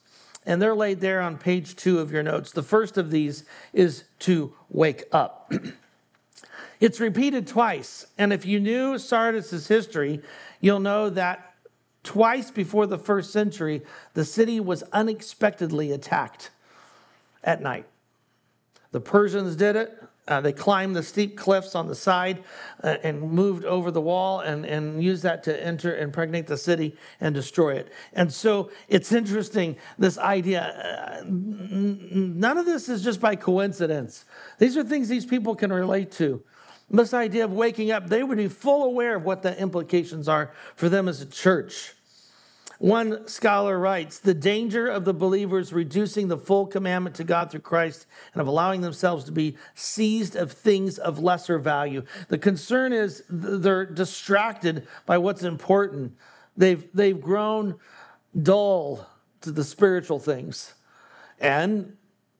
And 0.46 0.62
they're 0.62 0.76
laid 0.76 1.02
there 1.02 1.22
on 1.22 1.38
page 1.38 1.76
two 1.76 2.00
of 2.00 2.12
your 2.12 2.24
notes. 2.24 2.52
The 2.52 2.64
first 2.64 2.98
of 2.98 3.12
these 3.12 3.44
is 3.74 4.06
to 4.20 4.54
wake 4.70 5.04
up. 5.12 5.52
it's 6.80 7.00
repeated 7.00 7.48
twice. 7.48 8.06
And 8.18 8.32
if 8.32 8.46
you 8.46 8.60
knew 8.60 8.98
Sardis' 8.98 9.68
history, 9.68 10.22
you'll 10.62 10.80
know 10.80 11.10
that 11.10 11.56
twice 12.04 12.52
before 12.52 12.86
the 12.86 13.00
first 13.00 13.34
century, 13.34 13.82
the 14.14 14.24
city 14.24 14.60
was 14.60 14.84
unexpectedly 14.94 15.92
attacked 15.92 16.52
at 17.44 17.62
night. 17.62 17.88
The 18.92 19.02
Persians 19.02 19.56
did 19.56 19.76
it. 19.76 20.02
Uh, 20.28 20.42
they 20.42 20.52
climbed 20.52 20.96
the 20.96 21.04
steep 21.04 21.38
cliffs 21.38 21.76
on 21.76 21.88
the 21.88 21.96
side 21.96 22.44
uh, 22.84 22.98
and 23.04 23.22
moved 23.22 23.64
over 23.66 23.92
the 23.92 24.02
wall 24.02 24.40
and, 24.40 24.66
and 24.66 25.04
used 25.04 25.22
that 25.24 25.44
to 25.44 25.64
enter, 25.64 25.96
impregnate 25.98 26.48
the 26.48 26.58
city 26.58 26.96
and 27.22 27.36
destroy 27.36 27.76
it. 27.76 27.92
And 28.14 28.34
so 28.34 28.72
it's 28.88 29.12
interesting, 29.12 29.78
this 30.00 30.18
idea. 30.18 30.62
Uh, 30.62 31.24
none 31.28 32.58
of 32.58 32.66
this 32.66 32.90
is 32.90 33.04
just 33.04 33.20
by 33.20 33.36
coincidence. 33.36 34.26
These 34.58 34.78
are 34.78 34.84
things 34.84 35.10
these 35.10 35.26
people 35.26 35.56
can 35.56 35.72
relate 35.72 36.12
to. 36.14 36.44
This 36.90 37.14
idea 37.14 37.46
of 37.46 37.52
waking 37.52 37.92
up, 37.92 38.10
they 38.10 38.24
would 38.24 38.38
be 38.38 38.48
full 38.48 38.84
aware 38.84 39.16
of 39.16 39.24
what 39.24 39.42
the 39.42 39.60
implications 39.60 40.28
are 40.28 40.52
for 40.76 40.88
them 40.88 41.08
as 41.08 41.22
a 41.22 41.26
church. 41.26 41.95
One 42.80 43.28
scholar 43.28 43.80
writes 43.80 44.20
The 44.20 44.34
danger 44.34 44.88
of 44.88 45.06
the 45.06 45.14
believers 45.14 45.72
reducing 45.72 46.28
the 46.28 46.38
full 46.38 46.68
commandment 46.68 47.16
to 47.18 47.24
God 47.24 47.50
through 47.50 47.62
Christ 47.62 48.06
and 48.34 48.42
of 48.42 48.48
allowing 48.48 48.82
themselves 48.82 49.24
to 49.26 49.32
be 49.32 49.58
seized 49.74 50.36
of 50.36 50.52
things 50.52 50.98
of 50.98 51.20
lesser 51.20 51.58
value. 51.58 52.04
The 52.28 52.38
concern 52.38 52.92
is 52.92 53.24
they're 53.30 53.86
distracted 53.86 54.88
by 55.06 55.18
what's 55.18 55.44
important. 55.44 56.18
They've, 56.58 56.86
they've 56.94 57.20
grown 57.20 57.76
dull 58.42 59.08
to 59.42 59.52
the 59.52 59.64
spiritual 59.64 60.20
things. 60.20 60.74
And 61.40 61.96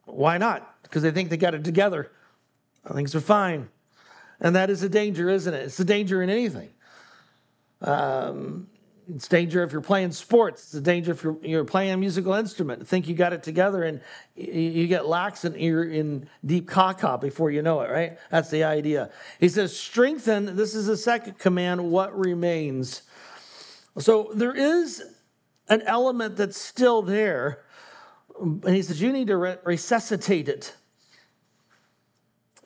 why 0.06 0.38
not? 0.38 0.82
Because 0.84 1.02
they 1.04 1.12
think 1.12 1.30
they 1.30 1.38
got 1.38 1.54
it 1.54 1.64
together. 1.64 2.12
Things 2.94 3.16
are 3.16 3.22
fine. 3.22 3.70
And 4.40 4.56
that 4.56 4.70
is 4.70 4.84
a 4.84 4.90
danger, 4.90 5.30
isn't 5.30 5.54
it? 5.54 5.64
It's 5.64 5.80
a 5.80 5.86
danger 5.86 6.22
in 6.22 6.30
anything. 6.30 6.70
Um, 7.82 8.68
it's 9.08 9.28
danger 9.28 9.64
if 9.64 9.72
you're 9.72 9.82
playing 9.82 10.12
sports. 10.12 10.64
It's 10.64 10.74
a 10.74 10.82
danger 10.82 11.12
if 11.12 11.24
you're, 11.24 11.38
you're 11.42 11.66
playing 11.66 11.92
a 11.92 11.98
musical 11.98 12.34
instrument. 12.34 12.88
Think 12.88 13.08
you 13.08 13.16
got 13.16 13.34
it 13.34 13.44
together 13.44 13.84
and 13.84 14.02
you 14.36 14.88
get 14.88 15.08
lax 15.08 15.46
and 15.46 15.56
you're 15.56 15.84
in 15.84 16.28
deep 16.46 16.70
caca 16.70 17.20
before 17.20 17.52
you 17.52 17.62
know 17.62 17.82
it, 17.82 17.90
right? 17.90 18.18
That's 18.32 18.50
the 18.50 18.64
idea. 18.64 19.12
He 19.40 19.50
says, 19.50 19.78
strengthen, 19.78 20.56
this 20.56 20.76
is 20.76 20.88
the 20.88 20.98
second 20.98 21.38
command, 21.38 21.92
what 21.92 22.18
remains. 22.18 23.04
So 23.98 24.32
there 24.34 24.56
is 24.56 25.04
an 25.70 25.82
element 25.84 26.38
that's 26.38 26.60
still 26.60 27.02
there. 27.02 27.64
And 28.40 28.76
he 28.76 28.82
says, 28.82 29.02
you 29.02 29.12
need 29.12 29.28
to 29.28 29.38
re- 29.38 29.58
resuscitate 29.64 30.50
it. 30.50 30.74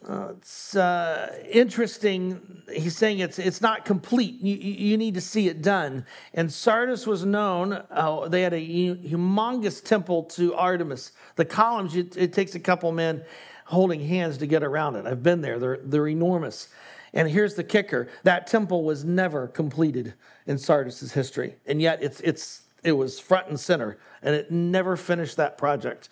It's 0.08 0.76
uh, 0.76 1.44
interesting. 1.52 2.64
He's 2.72 2.96
saying 2.96 3.20
it's 3.20 3.38
it's 3.38 3.62
not 3.62 3.84
complete. 3.84 4.40
You, 4.42 4.56
you 4.56 4.98
need 4.98 5.16
to 5.16 5.22
see 5.22 5.50
it 5.50 5.62
done. 5.62 6.06
And 6.34 6.52
Sardis 6.52 7.06
was 7.06 7.26
known. 7.26 7.74
Uh, 7.92 8.28
they 8.30 8.42
had 8.42 8.54
a 8.54 8.62
humongous 8.62 9.84
temple 9.84 10.24
to 10.24 10.56
Artemis. 10.56 11.12
The 11.36 11.46
columns. 11.46 11.96
It, 11.96 12.16
it 12.16 12.34
takes 12.34 12.56
a 12.56 12.60
couple 12.60 12.92
men 12.94 13.24
holding 13.66 14.00
hands 14.00 14.38
to 14.38 14.48
get 14.48 14.64
around 14.64 14.96
it. 14.96 15.06
I've 15.06 15.22
been 15.22 15.42
there. 15.42 15.60
They're 15.60 15.80
they're 15.84 16.08
enormous. 16.08 16.70
And 17.14 17.30
here's 17.30 17.56
the 17.56 17.64
kicker: 17.64 18.08
that 18.24 18.48
temple 18.48 18.86
was 18.86 19.04
never 19.04 19.48
completed 19.48 20.14
in 20.48 20.58
Sardis's 20.58 21.12
history, 21.12 21.56
and 21.66 21.82
yet 21.82 22.02
it's 22.02 22.22
it's 22.22 22.62
it 22.86 22.94
was 22.94 23.20
front 23.20 23.50
and 23.50 23.60
center, 23.60 23.98
and 24.22 24.34
it 24.34 24.50
never 24.50 24.96
finished 24.96 25.36
that 25.36 25.58
project 25.58 26.08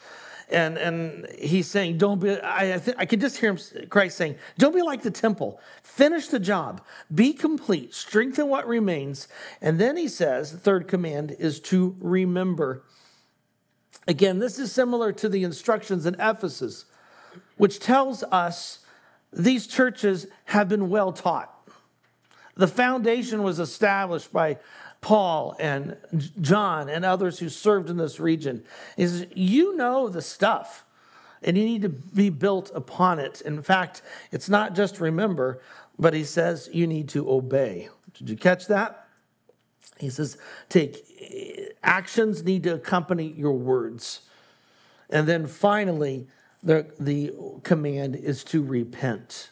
and 0.49 0.77
and 0.77 1.27
he's 1.37 1.67
saying, 1.67 1.97
"Don't 1.97 2.19
be." 2.19 2.39
I 2.39 2.75
I, 2.75 2.77
th- 2.79 2.97
I 2.99 3.05
could 3.05 3.21
just 3.21 3.37
hear 3.37 3.51
him, 3.51 3.87
Christ 3.89 4.17
saying, 4.17 4.35
"Don't 4.57 4.73
be 4.73 4.81
like 4.81 5.01
the 5.01 5.11
temple. 5.11 5.59
Finish 5.83 6.27
the 6.27 6.39
job. 6.39 6.81
Be 7.13 7.33
complete. 7.33 7.93
Strengthen 7.93 8.47
what 8.47 8.67
remains." 8.67 9.27
And 9.61 9.79
then 9.79 9.97
he 9.97 10.07
says, 10.07 10.51
the 10.51 10.57
third 10.57 10.87
command 10.87 11.35
is 11.37 11.59
to 11.61 11.95
remember. 11.99 12.83
Again, 14.07 14.39
this 14.39 14.57
is 14.57 14.71
similar 14.71 15.11
to 15.11 15.27
the 15.27 15.43
instructions 15.43 16.05
in 16.05 16.15
Ephesus, 16.15 16.85
which 17.57 17.79
tells 17.79 18.23
us 18.23 18.79
these 19.33 19.67
churches 19.67 20.27
have 20.45 20.69
been 20.69 20.89
well 20.89 21.11
taught. 21.11 21.53
The 22.55 22.67
foundation 22.67 23.43
was 23.43 23.59
established 23.59 24.31
by 24.31 24.57
Paul 25.07 25.55
and 25.57 25.95
John 26.41 26.89
and 26.89 27.05
others 27.05 27.39
who 27.39 27.47
served 27.47 27.89
in 27.89 27.95
this 27.95 28.19
region 28.19 28.65
is 28.97 29.25
you 29.33 29.73
know 29.77 30.09
the 30.09 30.21
stuff 30.21 30.83
and 31.41 31.57
you 31.57 31.63
need 31.63 31.83
to 31.83 31.87
be 31.87 32.29
built 32.29 32.73
upon 32.75 33.17
it. 33.17 33.39
In 33.39 33.61
fact, 33.61 34.01
it's 34.33 34.49
not 34.49 34.75
just 34.75 34.99
remember, 34.99 35.61
but 35.97 36.13
he 36.13 36.25
says 36.25 36.69
you 36.73 36.87
need 36.87 37.07
to 37.07 37.31
obey. 37.31 37.87
Did 38.15 38.29
you 38.29 38.35
catch 38.35 38.67
that? 38.67 39.07
He 39.97 40.09
says, 40.09 40.37
take 40.67 41.05
eh, 41.21 41.67
actions 41.81 42.43
need 42.43 42.63
to 42.63 42.73
accompany 42.73 43.31
your 43.31 43.53
words. 43.53 44.23
And 45.09 45.25
then 45.25 45.47
finally, 45.47 46.27
the, 46.61 46.85
the 46.99 47.31
command 47.63 48.17
is 48.17 48.43
to 48.43 48.61
repent. 48.61 49.51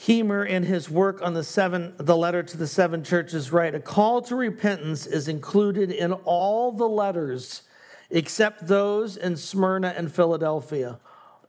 Hemer, 0.00 0.48
in 0.48 0.62
his 0.62 0.88
work 0.88 1.20
on 1.20 1.34
the 1.34 1.44
seven, 1.44 1.92
the 1.98 2.16
letter 2.16 2.42
to 2.42 2.56
the 2.56 2.66
seven 2.66 3.04
churches, 3.04 3.52
write 3.52 3.74
a 3.74 3.80
call 3.80 4.22
to 4.22 4.34
repentance 4.34 5.06
is 5.06 5.28
included 5.28 5.90
in 5.90 6.12
all 6.12 6.72
the 6.72 6.88
letters 6.88 7.62
except 8.08 8.66
those 8.66 9.18
in 9.18 9.36
Smyrna 9.36 9.92
and 9.94 10.10
Philadelphia. 10.10 10.98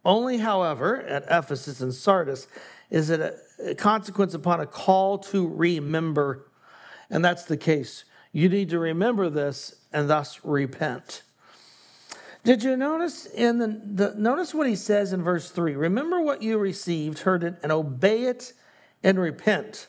Only, 0.04 0.40
however, 0.40 1.02
at 1.02 1.24
Ephesus 1.30 1.80
and 1.80 1.94
Sardis 1.94 2.48
is 2.90 3.10
it 3.10 3.38
a 3.64 3.74
consequence 3.76 4.34
upon 4.34 4.60
a 4.60 4.66
call 4.66 5.18
to 5.20 5.48
remember. 5.48 6.46
And 7.10 7.24
that's 7.24 7.46
the 7.46 7.58
case. 7.58 8.04
You 8.34 8.50
need 8.50 8.70
to 8.72 8.80
remember 8.80 9.30
this 9.30 9.76
and 9.94 10.10
thus 10.10 10.44
repent. 10.44 11.24
Did 12.44 12.64
you 12.64 12.76
notice 12.76 13.28
in 13.28 13.60
the, 13.60 13.68
the, 13.68 14.16
notice 14.18 14.54
what 14.54 14.68
he 14.68 14.76
says 14.76 15.14
in 15.14 15.22
verse 15.22 15.52
3? 15.52 15.76
Remember 15.76 16.20
what 16.22 16.42
you 16.42 16.58
received, 16.58 17.20
heard 17.20 17.44
it, 17.44 17.58
and 17.62 17.72
obey 17.72 18.24
it 18.24 18.54
and 19.04 19.20
repent. 19.20 19.88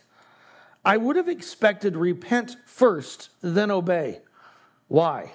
I 0.85 0.97
would 0.97 1.17
have 1.17 1.29
expected 1.29 1.97
repent 1.97 2.57
first, 2.67 3.31
then 3.41 3.71
obey. 3.71 4.21
Why? 4.89 5.33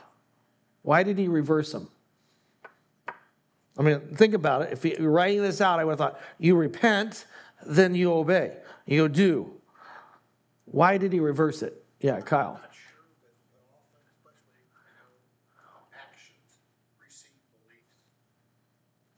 Why 0.84 1.04
did 1.04 1.18
he 1.18 1.28
reverse 1.28 1.72
them? 1.72 1.90
I 3.78 3.84
mean, 3.84 4.00
think 4.16 4.34
about 4.34 4.64
it. 4.64 4.74
If 4.74 4.86
you're 4.86 5.12
writing 5.12 5.42
this 5.42 5.62
out, 5.62 5.80
I 5.80 5.86
would 5.86 5.92
have 5.92 6.00
thought, 6.00 6.20
you 6.40 6.56
repent, 6.56 7.26
then 7.66 7.96
you 7.96 8.12
obey. 8.12 8.58
You 8.86 9.08
do. 9.08 9.54
Why 10.66 10.98
did 10.98 11.14
he 11.14 11.20
reverse 11.20 11.62
it? 11.62 11.84
Yeah, 12.00 12.22
Kyle. 12.22 12.60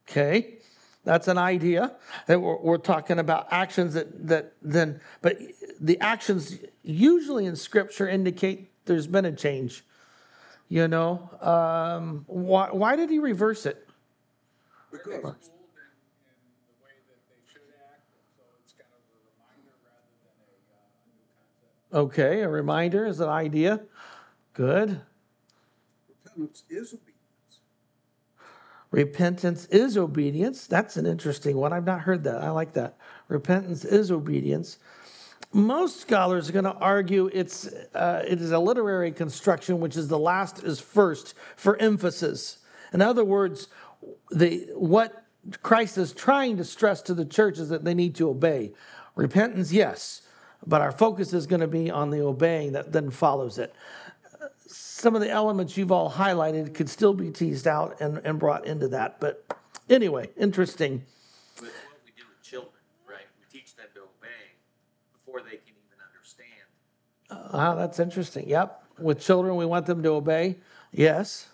Okay, 0.10 0.56
that's 1.04 1.28
an 1.28 1.38
idea 1.38 1.92
that 2.26 2.42
we're, 2.42 2.58
we're, 2.58 2.78
talking 2.78 3.20
about 3.20 3.48
actions 3.52 3.94
that 3.94 4.28
that 4.28 4.54
then, 4.60 5.00
but 5.22 5.38
the 5.80 6.00
actions 6.00 6.58
usually 6.82 7.46
in 7.46 7.56
Scripture 7.56 8.10
indicate 8.10 8.72
there's 8.86 9.06
been 9.06 9.26
a 9.26 9.32
change. 9.32 9.86
You 10.68 10.88
know, 10.88 11.30
um, 11.42 12.26
why 12.26 12.70
why 12.72 12.96
did 12.96 13.12
he 13.12 13.20
reverse 13.20 13.68
it? 13.68 13.88
Because. 14.92 15.52
Okay, 21.92 22.42
a 22.42 22.50
reminder 22.50 23.06
is 23.06 23.20
an 23.20 23.30
idea. 23.30 23.82
Good. 24.54 25.02
Repentance 26.08 26.64
is 26.70 26.96
Repentance 28.92 29.66
is 29.66 29.98
obedience. 29.98 30.66
That's 30.66 30.98
an 30.98 31.06
interesting 31.06 31.58
one. 31.58 31.74
I've 31.74 31.86
not 31.86 32.02
heard 32.02 32.24
that. 32.24 32.42
I 32.44 32.50
like 32.50 32.74
that. 32.74 32.98
Repentance 33.28 33.86
is 33.86 34.12
obedience. 34.12 34.80
Most 35.54 36.00
scholars 36.00 36.50
are 36.50 36.54
going 36.54 36.66
to 36.66 36.74
argue 36.74 37.30
it's 37.34 37.68
uh, 37.94 38.24
it 38.28 38.42
is 38.42 38.52
a 38.52 38.60
literary 38.60 39.12
construction, 39.12 39.80
which 39.80 39.96
is 39.96 40.08
the 40.08 40.20
last 40.20 40.64
is 40.64 40.80
first 40.80 41.34
for 41.56 41.78
emphasis. 41.78 42.60
In 42.94 43.02
other 43.02 43.24
words, 43.24 43.68
the 44.32 44.68
what 44.74 45.24
Christ 45.62 45.98
is 45.98 46.12
trying 46.12 46.58
to 46.58 46.64
stress 46.64 47.02
to 47.04 47.14
the 47.14 47.26
church 47.26 47.58
is 47.60 47.70
that 47.70 47.84
they 47.84 47.94
need 47.94 48.16
to 48.16 48.30
obey. 48.30 48.74
Repentance, 49.16 49.72
yes, 49.72 50.24
but 50.66 50.82
our 50.82 50.92
focus 50.92 51.34
is 51.34 51.48
going 51.48 51.62
to 51.62 51.68
be 51.68 51.90
on 51.90 52.10
the 52.10 52.22
obeying 52.22 52.74
that 52.74 52.92
then 52.92 53.10
follows 53.10 53.58
it 53.58 53.74
some 54.72 55.16
of 55.16 55.22
the 55.22 55.30
elements 55.30 55.78
you've 55.78 55.92
all 55.92 56.12
highlighted 56.12 56.76
could 56.76 56.90
still 56.90 57.14
be 57.14 57.32
teased 57.32 57.68
out 57.68 58.00
and, 58.00 58.20
and 58.24 58.38
brought 58.38 58.66
into 58.66 58.88
that. 58.90 59.20
But 59.20 59.44
anyway, 59.90 60.30
interesting. 60.38 61.04
what 61.56 61.72
we 62.06 62.12
do 62.16 62.24
with 62.30 62.44
children. 62.44 62.72
right? 63.10 63.26
We 63.40 63.60
teach 63.60 63.76
them 63.76 63.88
to 63.96 64.02
obey 64.02 64.54
before 65.14 65.42
they 65.42 65.58
can 65.58 65.74
even 65.76 65.98
understand. 66.08 67.54
Ah, 67.54 67.76
that's 67.76 68.00
interesting. 68.00 68.48
Yep. 68.48 68.84
With 69.00 69.20
children, 69.20 69.56
we 69.56 69.66
want 69.66 69.88
them 69.88 70.04
to 70.04 70.10
obey. 70.10 70.58
Yes. 70.92 71.48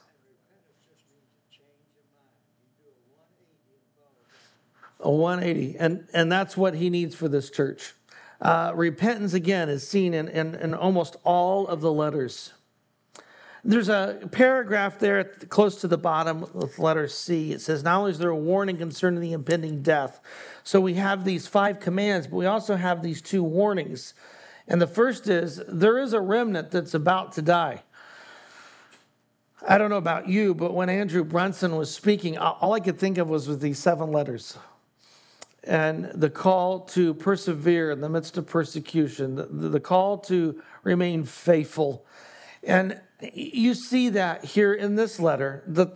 A 4.99 5.09
180. 5.09 5.77
And, 5.77 6.07
and 6.13 6.31
that's 6.31 6.57
what 6.57 6.75
he 6.75 6.89
needs 6.89 7.15
for 7.15 7.29
this 7.29 7.49
church. 7.49 7.93
Uh, 8.41 8.73
repentance, 8.75 9.33
again, 9.33 9.69
is 9.69 9.87
seen 9.87 10.13
in, 10.13 10.27
in, 10.27 10.55
in 10.55 10.73
almost 10.73 11.15
all 11.23 11.67
of 11.67 11.79
the 11.79 11.91
letters. 11.91 12.51
There's 13.67 13.89
a 13.89 14.19
paragraph 14.31 14.99
there 14.99 15.23
close 15.23 15.81
to 15.81 15.87
the 15.87 15.97
bottom 15.97 16.47
with 16.53 16.77
letter 16.77 17.07
C. 17.07 17.51
It 17.51 17.61
says, 17.61 17.83
Not 17.83 17.97
only 17.97 18.11
is 18.11 18.19
there 18.19 18.29
a 18.29 18.35
warning 18.35 18.77
concerning 18.77 19.21
the 19.21 19.33
impending 19.33 19.81
death, 19.81 20.21
so 20.63 20.79
we 20.79 20.93
have 20.93 21.25
these 21.25 21.47
five 21.47 21.79
commands, 21.79 22.27
but 22.27 22.35
we 22.35 22.45
also 22.45 22.75
have 22.75 23.01
these 23.01 23.23
two 23.23 23.43
warnings. 23.43 24.13
And 24.67 24.79
the 24.79 24.85
first 24.85 25.27
is 25.27 25.63
there 25.67 25.97
is 25.97 26.13
a 26.13 26.21
remnant 26.21 26.69
that's 26.69 26.93
about 26.93 27.31
to 27.33 27.41
die. 27.41 27.81
I 29.67 29.79
don't 29.79 29.89
know 29.89 29.97
about 29.97 30.29
you, 30.29 30.53
but 30.53 30.75
when 30.75 30.87
Andrew 30.87 31.23
Brunson 31.23 31.75
was 31.75 31.91
speaking, 31.91 32.37
all 32.37 32.73
I 32.73 32.79
could 32.79 32.99
think 32.99 33.17
of 33.17 33.29
was 33.29 33.47
with 33.47 33.61
these 33.61 33.79
seven 33.79 34.11
letters 34.11 34.59
and 35.63 36.11
the 36.13 36.29
call 36.29 36.81
to 36.81 37.15
persevere 37.15 37.89
in 37.89 37.99
the 37.99 38.09
midst 38.09 38.37
of 38.37 38.45
persecution, 38.45 39.35
the, 39.35 39.69
the 39.69 39.79
call 39.79 40.19
to 40.19 40.61
remain 40.83 41.23
faithful. 41.23 42.05
And 42.61 43.01
you 43.21 43.73
see 43.73 44.09
that 44.09 44.45
here 44.45 44.73
in 44.73 44.95
this 44.95 45.19
letter. 45.19 45.63
that 45.67 45.95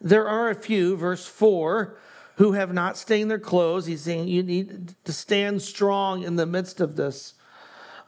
there 0.00 0.28
are 0.28 0.50
a 0.50 0.54
few, 0.54 0.96
verse 0.96 1.26
4, 1.26 1.96
who 2.36 2.52
have 2.52 2.72
not 2.72 2.98
stained 2.98 3.30
their 3.30 3.38
clothes. 3.38 3.86
He's 3.86 4.02
saying 4.02 4.28
you 4.28 4.42
need 4.42 4.94
to 5.04 5.12
stand 5.12 5.62
strong 5.62 6.22
in 6.22 6.36
the 6.36 6.46
midst 6.46 6.80
of 6.80 6.96
this. 6.96 7.34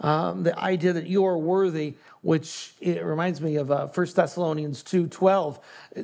Um, 0.00 0.42
the 0.42 0.58
idea 0.58 0.92
that 0.92 1.06
you 1.06 1.24
are 1.24 1.38
worthy 1.38 1.94
which 2.26 2.74
it 2.80 3.04
reminds 3.04 3.40
me 3.40 3.54
of 3.54 3.70
uh, 3.70 3.86
1 3.86 4.06
Thessalonians 4.16 4.82
2.12, 4.82 5.60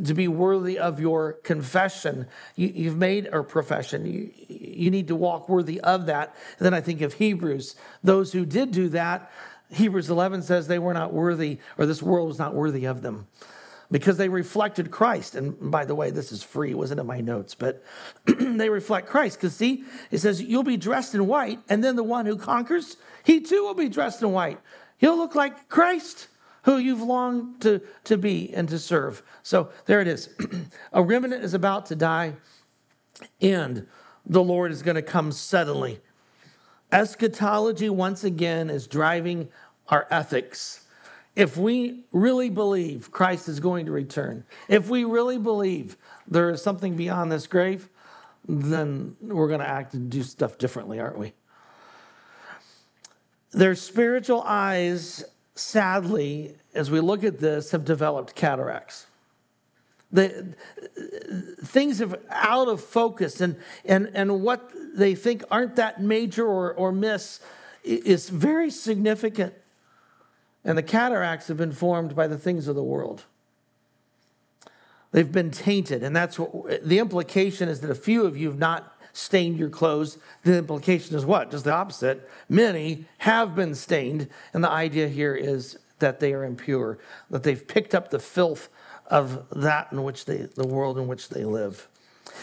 to 0.06 0.14
be 0.14 0.28
worthy 0.28 0.78
of 0.78 1.00
your 1.00 1.32
confession. 1.32 2.28
You, 2.54 2.90
have 2.90 2.96
made 2.96 3.26
a 3.26 3.42
profession. 3.42 4.06
You, 4.06 4.30
you 4.46 4.92
need 4.92 5.08
to 5.08 5.16
walk 5.16 5.48
worthy 5.48 5.80
of 5.80 6.06
that. 6.06 6.32
And 6.58 6.64
then 6.64 6.74
I 6.74 6.80
think 6.80 7.00
of 7.00 7.14
Hebrews. 7.14 7.74
Those 8.04 8.32
who 8.32 8.46
did 8.46 8.70
do 8.70 8.88
that, 8.90 9.32
Hebrews 9.72 10.10
11 10.10 10.42
says 10.42 10.66
they 10.66 10.78
were 10.78 10.94
not 10.94 11.12
worthy, 11.12 11.58
or 11.78 11.86
this 11.86 12.02
world 12.02 12.28
was 12.28 12.38
not 12.38 12.54
worthy 12.54 12.84
of 12.84 13.02
them 13.02 13.26
because 13.92 14.16
they 14.16 14.28
reflected 14.28 14.90
Christ. 14.90 15.34
And 15.34 15.70
by 15.70 15.84
the 15.84 15.94
way, 15.94 16.10
this 16.10 16.32
is 16.32 16.42
free, 16.42 16.70
it 16.70 16.78
wasn't 16.78 17.00
in 17.00 17.06
my 17.06 17.20
notes, 17.20 17.54
but 17.54 17.84
they 18.24 18.70
reflect 18.70 19.06
Christ. 19.06 19.38
Because 19.38 19.54
see, 19.54 19.84
it 20.10 20.18
says, 20.18 20.42
You'll 20.42 20.62
be 20.62 20.78
dressed 20.78 21.14
in 21.14 21.26
white, 21.26 21.60
and 21.68 21.84
then 21.84 21.94
the 21.94 22.02
one 22.02 22.26
who 22.26 22.36
conquers, 22.36 22.96
he 23.22 23.40
too 23.40 23.62
will 23.62 23.74
be 23.74 23.88
dressed 23.88 24.22
in 24.22 24.32
white. 24.32 24.58
You'll 24.98 25.18
look 25.18 25.34
like 25.34 25.68
Christ, 25.68 26.28
who 26.62 26.78
you've 26.78 27.02
longed 27.02 27.60
to, 27.62 27.82
to 28.04 28.16
be 28.16 28.52
and 28.54 28.68
to 28.70 28.78
serve. 28.78 29.22
So 29.42 29.70
there 29.86 30.00
it 30.00 30.08
is. 30.08 30.30
a 30.92 31.02
remnant 31.02 31.44
is 31.44 31.54
about 31.54 31.86
to 31.86 31.96
die, 31.96 32.34
and 33.40 33.86
the 34.24 34.42
Lord 34.42 34.72
is 34.72 34.82
going 34.82 34.94
to 34.96 35.02
come 35.02 35.32
suddenly. 35.32 36.00
Eschatology, 36.92 37.88
once 37.88 38.22
again, 38.22 38.68
is 38.68 38.86
driving 38.86 39.48
our 39.88 40.06
ethics. 40.10 40.86
If 41.34 41.56
we 41.56 42.04
really 42.12 42.50
believe 42.50 43.10
Christ 43.10 43.48
is 43.48 43.58
going 43.58 43.86
to 43.86 43.92
return, 43.92 44.44
if 44.68 44.90
we 44.90 45.04
really 45.04 45.38
believe 45.38 45.96
there 46.28 46.50
is 46.50 46.62
something 46.62 46.94
beyond 46.94 47.32
this 47.32 47.46
grave, 47.46 47.88
then 48.46 49.16
we're 49.22 49.48
going 49.48 49.60
to 49.60 49.68
act 49.68 49.94
and 49.94 50.10
do 50.10 50.22
stuff 50.22 50.58
differently, 50.58 51.00
aren't 51.00 51.18
we? 51.18 51.32
Their 53.52 53.74
spiritual 53.74 54.42
eyes, 54.42 55.24
sadly, 55.54 56.56
as 56.74 56.90
we 56.90 57.00
look 57.00 57.24
at 57.24 57.38
this, 57.38 57.70
have 57.70 57.84
developed 57.84 58.34
cataracts. 58.34 59.06
The, 60.12 60.54
things 61.64 62.02
are 62.02 62.18
out 62.28 62.68
of 62.68 62.82
focus, 62.82 63.40
and, 63.40 63.56
and, 63.84 64.10
and 64.12 64.42
what 64.42 64.70
they 64.94 65.14
think 65.14 65.42
aren't 65.50 65.76
that 65.76 66.02
major 66.02 66.46
or, 66.46 66.74
or 66.74 66.92
miss 66.92 67.40
is 67.82 68.28
very 68.28 68.70
significant. 68.70 69.54
And 70.64 70.76
the 70.76 70.82
cataracts 70.82 71.48
have 71.48 71.56
been 71.56 71.72
formed 71.72 72.14
by 72.14 72.26
the 72.26 72.38
things 72.38 72.68
of 72.68 72.76
the 72.76 72.82
world. 72.82 73.24
They've 75.12 75.32
been 75.32 75.50
tainted, 75.50 76.02
and 76.02 76.14
that's 76.14 76.38
what 76.38 76.84
the 76.84 76.98
implication 76.98 77.68
is 77.68 77.80
that 77.80 77.90
a 77.90 77.94
few 77.94 78.24
of 78.24 78.36
you 78.36 78.48
have 78.48 78.58
not 78.58 78.92
stained 79.12 79.58
your 79.58 79.68
clothes. 79.68 80.18
The 80.42 80.56
implication 80.56 81.16
is 81.16 81.24
what? 81.24 81.50
Just 81.50 81.64
the 81.64 81.72
opposite. 81.72 82.28
Many 82.48 83.06
have 83.18 83.54
been 83.54 83.74
stained. 83.74 84.28
And 84.52 84.64
the 84.64 84.70
idea 84.70 85.08
here 85.08 85.34
is 85.34 85.78
that 85.98 86.20
they 86.20 86.32
are 86.32 86.44
impure, 86.44 86.98
that 87.30 87.42
they've 87.42 87.66
picked 87.66 87.94
up 87.94 88.10
the 88.10 88.18
filth 88.18 88.68
of 89.12 89.46
that 89.50 89.92
in 89.92 90.02
which 90.02 90.24
they, 90.24 90.38
the 90.38 90.66
world 90.66 90.96
in 90.96 91.06
which 91.06 91.28
they 91.28 91.44
live. 91.44 91.86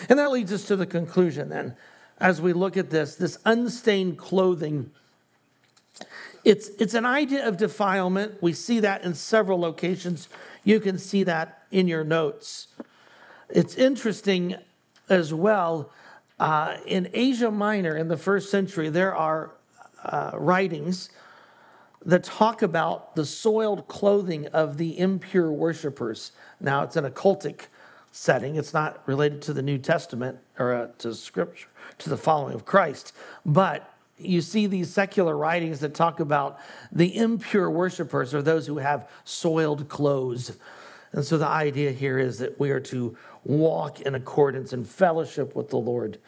And 0.07 0.19
that 0.19 0.31
leads 0.31 0.53
us 0.53 0.65
to 0.65 0.75
the 0.75 0.85
conclusion 0.85 1.49
then, 1.49 1.75
as 2.19 2.39
we 2.39 2.53
look 2.53 2.77
at 2.77 2.91
this, 2.91 3.15
this 3.15 3.39
unstained 3.43 4.19
clothing. 4.19 4.91
It's, 6.45 6.69
it's 6.79 6.93
an 6.93 7.05
idea 7.05 7.47
of 7.47 7.57
defilement. 7.57 8.41
We 8.41 8.53
see 8.53 8.79
that 8.81 9.03
in 9.03 9.15
several 9.15 9.59
locations. 9.59 10.29
You 10.63 10.79
can 10.79 10.99
see 10.99 11.23
that 11.23 11.63
in 11.71 11.87
your 11.87 12.03
notes. 12.03 12.67
It's 13.49 13.73
interesting 13.73 14.55
as 15.09 15.33
well 15.33 15.91
uh, 16.39 16.77
in 16.85 17.09
Asia 17.13 17.49
Minor 17.49 17.97
in 17.97 18.09
the 18.09 18.17
first 18.17 18.51
century, 18.51 18.89
there 18.89 19.15
are 19.15 19.51
uh, 20.03 20.31
writings 20.35 21.09
that 22.05 22.23
talk 22.23 22.61
about 22.61 23.15
the 23.15 23.25
soiled 23.25 23.87
clothing 23.87 24.47
of 24.47 24.77
the 24.77 24.97
impure 24.97 25.51
worshipers. 25.51 26.31
Now, 26.59 26.83
it's 26.83 26.95
an 26.95 27.05
occultic 27.05 27.67
setting, 28.11 28.55
it's 28.55 28.73
not 28.73 29.01
related 29.07 29.41
to 29.43 29.53
the 29.53 29.61
New 29.61 29.77
Testament 29.77 30.39
or 30.57 30.73
uh, 30.73 30.87
to 30.99 31.13
scripture, 31.13 31.67
to 31.99 32.09
the 32.09 32.17
following 32.17 32.55
of 32.55 32.65
Christ. 32.65 33.13
But 33.45 33.93
you 34.17 34.41
see 34.41 34.67
these 34.67 34.91
secular 34.91 35.37
writings 35.37 35.79
that 35.79 35.93
talk 35.93 36.19
about 36.19 36.59
the 36.91 37.15
impure 37.15 37.69
worshipers 37.69 38.33
or 38.33 38.41
those 38.41 38.67
who 38.67 38.77
have 38.77 39.09
soiled 39.23 39.87
clothes. 39.89 40.57
And 41.11 41.23
so 41.25 41.37
the 41.37 41.47
idea 41.47 41.91
here 41.91 42.19
is 42.19 42.39
that 42.39 42.59
we 42.59 42.71
are 42.71 42.81
to 42.81 43.17
walk 43.43 44.01
in 44.01 44.15
accordance 44.15 44.73
and 44.73 44.87
fellowship 44.87 45.55
with 45.55 45.69
the 45.69 45.77
Lord. 45.77 46.19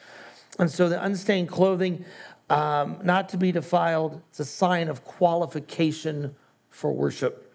And 0.60 0.70
so 0.70 0.90
the 0.90 1.04
unstained 1.04 1.50
clothing, 1.50 2.06
um, 2.52 2.98
not 3.04 3.30
to 3.30 3.38
be 3.38 3.52
defiled, 3.52 4.22
it's 4.30 4.40
a 4.40 4.46
sign 4.46 4.90
of 4.90 5.06
qualification 5.06 6.36
for 6.70 6.92
worship. 6.92 7.48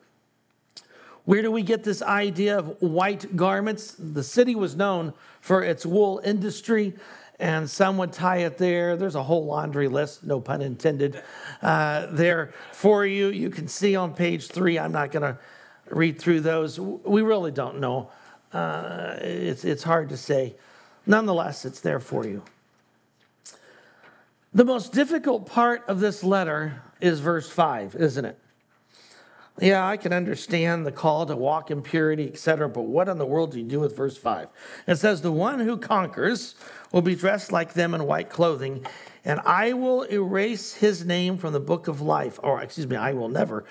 Where 1.24 1.42
do 1.42 1.50
we 1.50 1.62
get 1.62 1.84
this 1.84 2.02
idea 2.02 2.58
of 2.58 2.80
white 2.80 3.36
garments? 3.36 3.94
The 3.98 4.22
city 4.22 4.54
was 4.54 4.76
known 4.76 5.12
for 5.40 5.62
its 5.62 5.84
wool 5.84 6.20
industry, 6.24 6.94
and 7.38 7.68
some 7.68 7.98
would 7.98 8.12
tie 8.12 8.38
it 8.38 8.58
there. 8.58 8.96
There's 8.96 9.16
a 9.16 9.22
whole 9.22 9.44
laundry 9.44 9.88
list, 9.88 10.24
no 10.24 10.40
pun 10.40 10.62
intended, 10.62 11.22
uh, 11.62 12.06
there 12.10 12.54
for 12.72 13.04
you. 13.04 13.28
You 13.28 13.50
can 13.50 13.68
see 13.68 13.96
on 13.96 14.14
page 14.14 14.48
three. 14.48 14.78
I'm 14.78 14.92
not 14.92 15.10
going 15.10 15.34
to 15.34 15.38
read 15.90 16.18
through 16.18 16.40
those. 16.40 16.80
We 16.80 17.22
really 17.22 17.50
don't 17.50 17.80
know 17.80 18.10
uh, 18.52 19.16
it's, 19.20 19.64
it's 19.64 19.82
hard 19.82 20.08
to 20.08 20.16
say. 20.16 20.54
Nonetheless, 21.06 21.64
it's 21.64 21.80
there 21.80 22.00
for 22.00 22.26
you. 22.26 22.42
The 24.56 24.64
most 24.64 24.94
difficult 24.94 25.44
part 25.44 25.84
of 25.86 26.00
this 26.00 26.24
letter 26.24 26.80
is 26.98 27.20
verse 27.20 27.46
5, 27.46 27.94
isn't 27.94 28.24
it? 28.24 28.38
Yeah, 29.60 29.86
I 29.86 29.98
can 29.98 30.14
understand 30.14 30.86
the 30.86 30.92
call 30.92 31.26
to 31.26 31.36
walk 31.36 31.70
in 31.70 31.82
purity, 31.82 32.28
etc., 32.28 32.66
but 32.66 32.84
what 32.84 33.10
in 33.10 33.18
the 33.18 33.26
world 33.26 33.52
do 33.52 33.58
you 33.58 33.66
do 33.66 33.80
with 33.80 33.94
verse 33.94 34.16
5? 34.16 34.48
It 34.86 34.96
says, 34.96 35.20
The 35.20 35.30
one 35.30 35.60
who 35.60 35.76
conquers 35.76 36.54
will 36.90 37.02
be 37.02 37.14
dressed 37.14 37.52
like 37.52 37.74
them 37.74 37.92
in 37.92 38.06
white 38.06 38.30
clothing, 38.30 38.86
and 39.26 39.40
I 39.40 39.74
will 39.74 40.04
erase 40.04 40.72
his 40.72 41.04
name 41.04 41.36
from 41.36 41.52
the 41.52 41.60
book 41.60 41.86
of 41.86 42.00
life. 42.00 42.40
Or, 42.42 42.62
excuse 42.62 42.86
me, 42.86 42.96
I 42.96 43.12
will 43.12 43.28
never. 43.28 43.66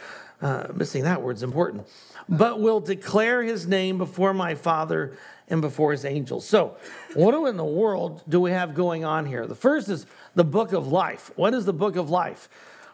Uh, 0.45 0.67
missing 0.75 1.01
that 1.01 1.23
word's 1.23 1.41
important 1.41 1.87
but 2.29 2.59
will 2.59 2.79
declare 2.79 3.41
his 3.41 3.65
name 3.67 3.97
before 3.97 4.31
my 4.31 4.53
Father 4.53 5.17
and 5.47 5.59
before 5.59 5.91
his 5.91 6.05
angels. 6.05 6.47
So, 6.47 6.77
what 7.13 7.33
in 7.47 7.57
the 7.57 7.65
world 7.65 8.23
do 8.27 8.39
we 8.39 8.51
have 8.51 8.73
going 8.75 9.05
on 9.05 9.25
here? 9.25 9.47
The 9.47 9.55
first 9.55 9.89
is 9.89 10.05
the 10.33 10.43
book 10.43 10.71
of 10.71 10.87
life. 10.87 11.31
What 11.35 11.53
is 11.53 11.65
the 11.65 11.73
book 11.73 11.95
of 11.95 12.09
life? 12.09 12.47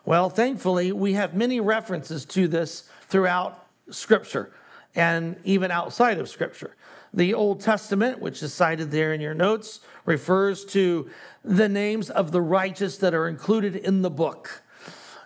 Well, 0.06 0.30
thankfully, 0.30 0.92
we 0.92 1.14
have 1.14 1.34
many 1.34 1.60
references 1.60 2.26
to 2.26 2.48
this 2.48 2.90
throughout 3.08 3.68
Scripture 3.90 4.54
and 4.96 5.36
even 5.44 5.72
outside 5.72 6.20
of 6.20 6.28
Scripture. 6.30 6.76
The 7.14 7.34
Old 7.34 7.60
Testament, 7.60 8.20
which 8.20 8.42
is 8.42 8.54
cited 8.54 8.92
there 8.92 9.14
in 9.14 9.22
your 9.22 9.34
notes, 9.34 9.82
refers 10.06 10.64
to 10.66 11.10
the 11.44 11.68
names 11.68 12.10
of 12.10 12.32
the 12.32 12.42
righteous 12.42 12.98
that 13.00 13.14
are 13.14 13.28
included 13.28 13.76
in 13.76 14.02
the 14.02 14.10
book. 14.10 14.61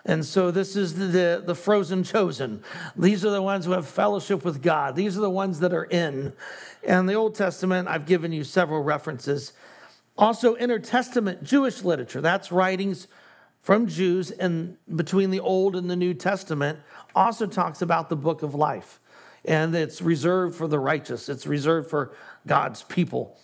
And 0.06 0.24
so 0.24 0.52
this 0.52 0.76
is 0.76 0.94
the, 0.94 1.42
the 1.44 1.54
frozen 1.54 2.04
chosen. 2.04 2.62
These 2.94 3.24
are 3.24 3.30
the 3.30 3.42
ones 3.42 3.64
who 3.64 3.72
have 3.72 3.88
fellowship 3.88 4.44
with 4.44 4.62
God. 4.62 4.94
These 4.94 5.18
are 5.18 5.20
the 5.20 5.28
ones 5.28 5.58
that 5.60 5.74
are 5.74 5.84
in. 5.84 6.32
And 6.86 7.08
the 7.08 7.14
Old 7.14 7.34
Testament, 7.34 7.88
I've 7.88 8.06
given 8.06 8.32
you 8.32 8.44
several 8.44 8.82
references. 8.82 9.52
Also, 10.16 10.54
intertestament 10.54 11.42
Jewish 11.42 11.82
literature. 11.82 12.20
That's 12.20 12.52
writings 12.52 13.08
from 13.60 13.88
Jews 13.88 14.30
and 14.30 14.76
between 14.94 15.30
the 15.30 15.40
Old 15.40 15.74
and 15.74 15.90
the 15.90 15.96
New 15.96 16.14
Testament 16.14 16.78
also 17.12 17.48
talks 17.48 17.82
about 17.82 18.08
the 18.08 18.16
book 18.16 18.44
of 18.44 18.54
life. 18.54 19.00
And 19.44 19.74
it's 19.74 20.00
reserved 20.00 20.54
for 20.54 20.68
the 20.68 20.78
righteous, 20.78 21.28
it's 21.28 21.48
reserved 21.48 21.90
for 21.90 22.12
God's 22.46 22.84
people 22.84 23.36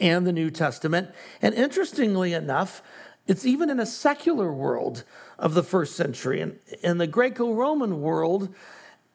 and 0.00 0.26
the 0.26 0.32
New 0.32 0.50
Testament. 0.50 1.10
And 1.42 1.54
interestingly 1.54 2.32
enough, 2.32 2.82
it's 3.26 3.44
even 3.44 3.68
in 3.68 3.78
a 3.78 3.86
secular 3.86 4.50
world 4.50 5.04
of 5.38 5.54
the 5.54 5.62
first 5.62 5.96
century. 5.96 6.40
And 6.40 6.58
in 6.82 6.98
the 6.98 7.06
Greco 7.06 7.52
Roman 7.52 8.00
world, 8.00 8.54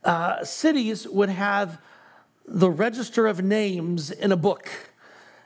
uh, 0.04 0.44
cities 0.44 1.08
would 1.08 1.30
have 1.30 1.80
the 2.46 2.70
register 2.70 3.28
of 3.28 3.44
names 3.44 4.10
in 4.10 4.32
a 4.32 4.38
book. 4.38 4.70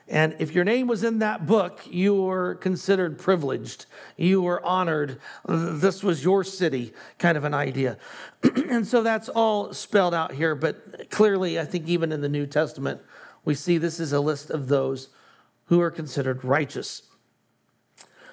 And 0.07 0.35
if 0.39 0.53
your 0.53 0.65
name 0.65 0.87
was 0.87 1.03
in 1.03 1.19
that 1.19 1.45
book, 1.45 1.81
you 1.89 2.13
were 2.13 2.55
considered 2.55 3.17
privileged. 3.17 3.85
You 4.17 4.41
were 4.41 4.63
honored. 4.65 5.19
This 5.47 6.03
was 6.03 6.23
your 6.23 6.43
city, 6.43 6.93
kind 7.17 7.37
of 7.37 7.45
an 7.45 7.53
idea. 7.53 7.97
and 8.69 8.85
so 8.85 9.03
that's 9.03 9.29
all 9.29 9.73
spelled 9.73 10.13
out 10.13 10.33
here. 10.33 10.53
But 10.53 11.09
clearly, 11.09 11.57
I 11.59 11.65
think 11.65 11.87
even 11.87 12.11
in 12.11 12.19
the 12.19 12.29
New 12.29 12.45
Testament, 12.45 12.99
we 13.45 13.55
see 13.55 13.77
this 13.77 13.99
is 13.99 14.11
a 14.11 14.19
list 14.19 14.49
of 14.49 14.67
those 14.67 15.07
who 15.65 15.79
are 15.79 15.89
considered 15.91 16.43
righteous. 16.43 17.03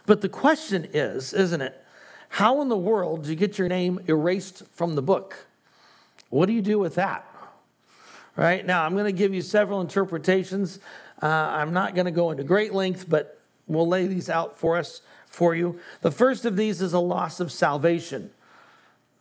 But 0.05 0.21
the 0.21 0.29
question 0.29 0.89
is, 0.93 1.33
isn't 1.33 1.61
it? 1.61 1.85
How 2.29 2.61
in 2.63 2.69
the 2.69 2.77
world 2.77 3.25
do 3.25 3.31
you 3.31 3.37
get 3.37 3.59
your 3.59 3.69
name 3.69 4.01
erased 4.07 4.63
from 4.73 4.95
the 4.95 5.03
book? 5.03 5.47
What 6.31 6.47
do 6.47 6.53
you 6.53 6.63
do 6.63 6.79
with 6.79 6.95
that? 6.97 7.25
Right 8.37 8.65
now, 8.65 8.85
I'm 8.85 8.93
going 8.93 9.07
to 9.07 9.13
give 9.13 9.35
you 9.35 9.43
several 9.43 9.81
interpretations. 9.81 10.79
Uh, 11.21 11.27
I'm 11.27 11.73
not 11.73 11.95
going 11.95 12.05
to 12.05 12.13
go 12.13 12.31
into 12.31 12.45
great 12.45 12.73
length, 12.73 13.09
but 13.09 13.41
we'll 13.67 13.89
lay 13.89 14.07
these 14.07 14.31
out 14.31 14.57
for 14.57 14.77
us 14.77 15.03
for 15.27 15.55
you. 15.55 15.81
The 16.03 16.13
first 16.13 16.45
of 16.45 16.57
these 16.57 16.81
is 16.81 16.93
a 16.93 17.01
loss 17.01 17.41
of 17.41 17.51
salvation. 17.51 18.31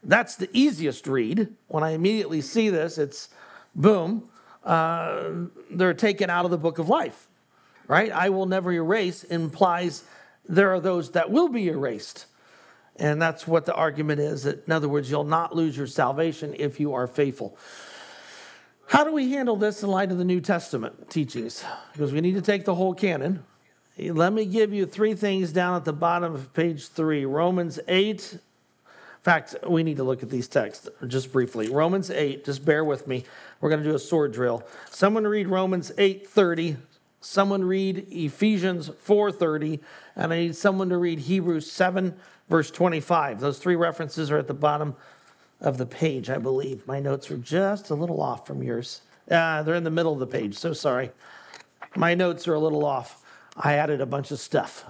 That's 0.03 0.35
the 0.35 0.49
easiest 0.53 1.07
read. 1.07 1.53
When 1.67 1.83
I 1.83 1.91
immediately 1.91 2.41
see 2.41 2.69
this, 2.69 2.97
it's 2.97 3.29
boom, 3.73 4.29
uh, 4.63 5.31
they're 5.71 5.93
taken 5.93 6.29
out 6.29 6.45
of 6.45 6.51
the 6.51 6.57
book 6.57 6.77
of 6.77 6.87
life, 6.87 7.27
right? 7.87 8.11
I 8.11 8.29
will 8.29 8.45
never 8.45 8.71
erase 8.71 9.23
implies 9.23 10.03
there 10.47 10.71
are 10.73 10.79
those 10.79 11.11
that 11.11 11.31
will 11.31 11.49
be 11.49 11.67
erased. 11.67 12.25
And 12.99 13.21
that's 13.21 13.47
what 13.47 13.65
the 13.65 13.73
argument 13.73 14.19
is 14.19 14.43
that, 14.43 14.65
in 14.65 14.73
other 14.73 14.89
words, 14.89 15.09
you'll 15.09 15.23
not 15.23 15.55
lose 15.55 15.77
your 15.77 15.87
salvation 15.87 16.55
if 16.57 16.79
you 16.79 16.93
are 16.93 17.07
faithful. 17.07 17.57
How 18.87 19.03
do 19.03 19.11
we 19.11 19.31
handle 19.31 19.55
this 19.55 19.83
in 19.83 19.89
light 19.89 20.11
of 20.11 20.17
the 20.17 20.23
New 20.23 20.41
Testament 20.41 21.09
teachings? 21.09 21.63
Because 21.91 22.13
we 22.13 22.21
need 22.21 22.35
to 22.35 22.41
take 22.41 22.65
the 22.65 22.75
whole 22.75 22.93
canon. 22.93 23.43
Let 23.97 24.31
me 24.31 24.45
give 24.45 24.73
you 24.73 24.85
three 24.85 25.13
things 25.13 25.51
down 25.51 25.75
at 25.75 25.85
the 25.85 25.93
bottom 25.93 26.33
of 26.33 26.53
page 26.53 26.87
three 26.87 27.25
Romans 27.25 27.79
8. 27.87 28.33
In 28.33 28.39
fact, 29.21 29.55
we 29.67 29.83
need 29.83 29.97
to 29.97 30.03
look 30.03 30.23
at 30.23 30.29
these 30.29 30.47
texts 30.47 30.87
just 31.07 31.33
briefly. 31.33 31.69
Romans 31.69 32.09
8, 32.09 32.45
just 32.45 32.63
bear 32.63 32.85
with 32.85 33.07
me. 33.07 33.25
We're 33.59 33.69
going 33.69 33.83
to 33.83 33.89
do 33.89 33.95
a 33.95 33.99
sword 33.99 34.31
drill. 34.31 34.63
Someone 34.89 35.27
read 35.27 35.47
Romans 35.47 35.91
8 35.97 36.27
30. 36.27 36.77
Someone 37.19 37.63
read 37.63 38.07
Ephesians 38.09 38.89
4:30, 38.89 39.79
and 40.17 40.33
I 40.33 40.39
need 40.39 40.55
someone 40.55 40.89
to 40.89 40.97
read 40.97 41.19
Hebrews 41.19 41.71
7 41.71 42.15
verse 42.49 42.71
25. 42.71 43.39
Those 43.39 43.59
three 43.59 43.75
references 43.75 44.31
are 44.31 44.37
at 44.37 44.47
the 44.47 44.53
bottom 44.53 44.95
of 45.61 45.77
the 45.77 45.85
page, 45.85 46.29
I 46.29 46.37
believe. 46.37 46.87
My 46.87 46.99
notes 46.99 47.31
are 47.31 47.37
just 47.37 47.89
a 47.89 47.95
little 47.95 48.21
off 48.21 48.45
from 48.45 48.63
yours. 48.63 49.01
Uh, 49.29 49.63
they're 49.63 49.75
in 49.75 49.83
the 49.83 49.91
middle 49.91 50.13
of 50.13 50.19
the 50.19 50.27
page, 50.27 50.55
so 50.55 50.73
sorry. 50.73 51.11
My 51.95 52.15
notes 52.15 52.47
are 52.47 52.53
a 52.53 52.59
little 52.59 52.85
off. 52.85 53.23
I 53.55 53.73
added 53.73 54.01
a 54.01 54.05
bunch 54.05 54.31
of 54.31 54.39
stuff. 54.39 54.85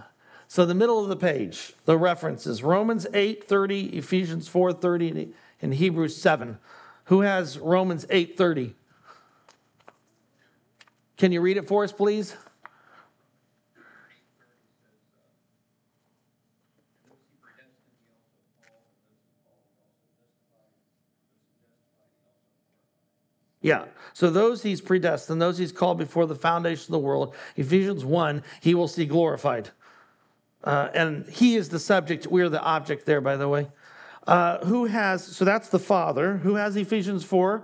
So 0.47 0.65
the 0.65 0.75
middle 0.75 1.01
of 1.01 1.09
the 1.09 1.15
page, 1.15 1.73
the 1.85 1.97
references 1.97 2.63
Romans 2.63 3.05
8:30, 3.13 3.93
Ephesians 3.93 4.47
4:30, 4.47 5.33
and 5.61 5.73
Hebrews 5.73 6.15
7. 6.15 6.57
Who 7.05 7.21
has 7.21 7.57
Romans 7.57 8.05
8:30? 8.09 8.73
Can 11.17 11.31
you 11.31 11.41
read 11.41 11.57
it 11.57 11.67
for 11.67 11.83
us, 11.83 11.91
please? 11.91 12.35
Yeah. 23.67 23.83
So 24.13 24.29
those 24.29 24.63
he's 24.63 24.79
predestined, 24.79 25.41
those 25.41 25.57
he's 25.57 25.73
called 25.73 25.97
before 25.97 26.25
the 26.25 26.35
foundation 26.35 26.85
of 26.85 27.01
the 27.01 27.05
world, 27.05 27.35
Ephesians 27.57 28.05
1, 28.05 28.41
he 28.61 28.73
will 28.73 28.87
see 28.87 29.05
glorified. 29.05 29.71
Uh, 30.63 30.87
and 30.93 31.27
he 31.27 31.57
is 31.57 31.67
the 31.67 31.77
subject. 31.77 32.27
We're 32.27 32.47
the 32.47 32.61
object 32.61 33.05
there, 33.05 33.19
by 33.19 33.35
the 33.35 33.49
way. 33.49 33.67
Uh, 34.25 34.59
who 34.59 34.85
has, 34.85 35.21
so 35.21 35.43
that's 35.43 35.67
the 35.67 35.79
Father. 35.79 36.37
Who 36.37 36.55
has 36.55 36.77
Ephesians 36.77 37.25
4? 37.25 37.61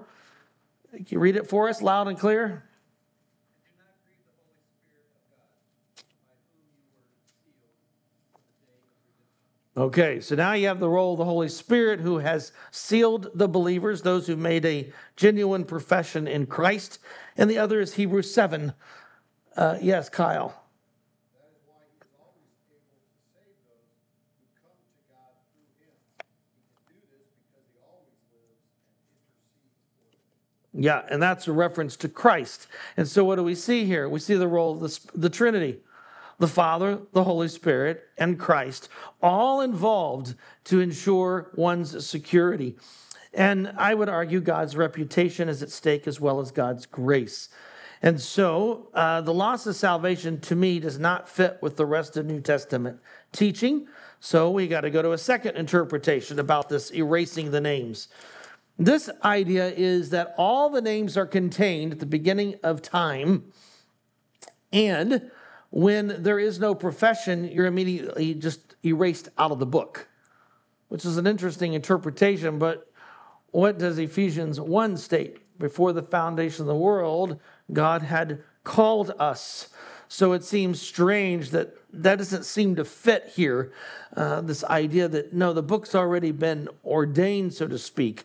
Can 0.92 1.06
you 1.08 1.20
read 1.20 1.38
it 1.38 1.48
for 1.48 1.70
us 1.70 1.82
loud 1.82 2.10
and 2.10 2.20
clear? 2.20 2.66
Okay, 9.76 10.20
so 10.20 10.36
now 10.36 10.54
you 10.54 10.68
have 10.68 10.80
the 10.80 10.90
role 10.90 11.14
of 11.14 11.18
the 11.18 11.26
Holy 11.26 11.50
Spirit 11.50 12.00
who 12.00 12.20
has 12.20 12.52
sealed 12.70 13.32
the 13.34 13.48
believers, 13.48 14.04
those 14.04 14.28
who 14.28 14.36
made 14.36 14.66
a 14.66 14.94
genuine 15.16 15.66
profession 15.66 16.28
in 16.28 16.46
Christ. 16.46 17.00
And 17.38 17.50
the 17.50 17.58
other 17.58 17.82
is 17.82 17.96
Hebrews 17.96 18.32
7. 18.32 18.74
Uh, 19.58 19.78
yes, 19.82 20.10
Kyle. 20.10 20.64
Yeah, 30.76 31.04
and 31.10 31.22
that's 31.22 31.48
a 31.48 31.52
reference 31.52 31.96
to 31.98 32.10
Christ. 32.10 32.68
And 32.98 33.08
so, 33.08 33.24
what 33.24 33.36
do 33.36 33.44
we 33.44 33.54
see 33.56 33.86
here? 33.86 34.10
We 34.10 34.20
see 34.20 34.36
the 34.36 34.48
role 34.48 34.74
of 34.74 34.80
the, 34.80 35.00
the 35.14 35.30
Trinity 35.30 35.80
the 36.44 36.48
Father, 36.50 37.00
the 37.14 37.24
Holy 37.24 37.48
Spirit, 37.48 38.04
and 38.18 38.38
Christ, 38.38 38.90
all 39.22 39.62
involved 39.62 40.36
to 40.66 40.82
ensure 40.82 41.50
one's 41.56 42.06
security. 42.06 42.76
And 43.34 43.72
I 43.78 43.94
would 43.94 44.10
argue 44.10 44.42
God's 44.42 44.76
reputation 44.76 45.48
is 45.48 45.64
at 45.64 45.72
stake 45.72 46.06
as 46.06 46.20
well 46.20 46.42
as 46.42 46.52
God's 46.52 46.86
grace. 46.86 47.48
And 48.02 48.20
so 48.20 48.90
uh, 48.94 49.22
the 49.22 49.34
loss 49.34 49.66
of 49.68 49.78
salvation 49.78 50.42
to 50.42 50.56
me 50.58 50.82
does 50.82 51.00
not 51.00 51.30
fit 51.30 51.60
with 51.62 51.78
the 51.78 51.86
rest 51.86 52.18
of 52.18 52.26
New 52.26 52.42
Testament 52.42 53.00
teaching. 53.32 53.88
So 54.20 54.52
we 54.52 54.68
got 54.68 54.82
to 54.82 54.90
go 54.90 55.02
to 55.02 55.14
a 55.14 55.18
second 55.18 55.56
interpretation 55.56 56.40
about 56.40 56.68
this 56.68 56.92
erasing 56.92 57.52
the 57.52 57.62
names. 57.62 58.10
This 58.78 59.10
idea 59.24 59.70
is 59.70 60.10
that 60.10 60.36
all 60.38 60.70
the 60.70 60.82
names 60.82 61.16
are 61.16 61.26
contained 61.26 61.94
at 61.94 62.00
the 62.02 62.06
beginning 62.06 62.56
of 62.64 62.82
time 62.82 63.46
and 64.74 65.32
when 65.74 66.22
there 66.22 66.38
is 66.38 66.60
no 66.60 66.76
profession, 66.76 67.46
you're 67.46 67.66
immediately 67.66 68.36
just 68.36 68.76
erased 68.86 69.30
out 69.40 69.50
of 69.50 69.58
the 69.58 69.66
book, 69.66 70.08
which 70.90 71.04
is 71.04 71.18
an 71.18 71.26
interesting 71.26 71.74
interpretation. 71.74 72.60
But 72.60 72.92
what 73.50 73.80
does 73.80 73.98
Ephesians 73.98 74.62
1 74.62 74.98
state? 74.98 75.40
Before 75.58 75.92
the 75.92 76.04
foundation 76.04 76.62
of 76.62 76.68
the 76.68 76.76
world, 76.76 77.40
God 77.72 78.04
had 78.04 78.44
called 78.64 79.16
us. 79.18 79.70
So 80.08 80.34
it 80.34 80.44
seems 80.44 80.80
strange 80.80 81.50
that 81.50 81.76
that 81.92 82.20
doesn't 82.20 82.46
seem 82.46 82.76
to 82.76 82.86
fit 82.86 83.32
here. 83.36 83.74
Uh, 84.16 84.42
this 84.42 84.64
idea 84.66 85.08
that 85.08 85.34
no, 85.34 85.54
the 85.54 85.64
book's 85.64 85.96
already 85.96 86.32
been 86.32 86.70
ordained, 86.86 87.56
so 87.56 87.68
to 87.68 87.80
speak. 87.80 88.24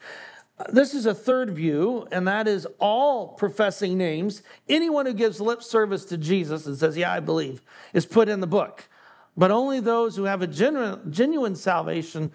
This 0.71 0.93
is 0.93 1.07
a 1.07 1.15
third 1.15 1.51
view, 1.51 2.09
and 2.11 2.27
that 2.27 2.49
is 2.49 2.67
all 2.81 3.29
professing 3.29 3.97
names. 3.97 4.43
Anyone 4.69 5.07
who 5.07 5.15
gives 5.15 5.41
lip 5.41 5.63
service 5.63 6.05
to 6.07 6.19
Jesus 6.19 6.67
and 6.67 6.77
says, 6.77 6.97
Yeah, 6.97 7.13
I 7.13 7.21
believe, 7.21 7.63
is 7.93 8.07
put 8.07 8.29
in 8.29 8.41
the 8.41 8.47
book. 8.47 8.89
But 9.37 9.53
only 9.53 9.79
those 9.79 10.17
who 10.17 10.25
have 10.25 10.43
a 10.43 10.49
genuine, 10.49 11.13
genuine 11.13 11.55
salvation 11.55 12.33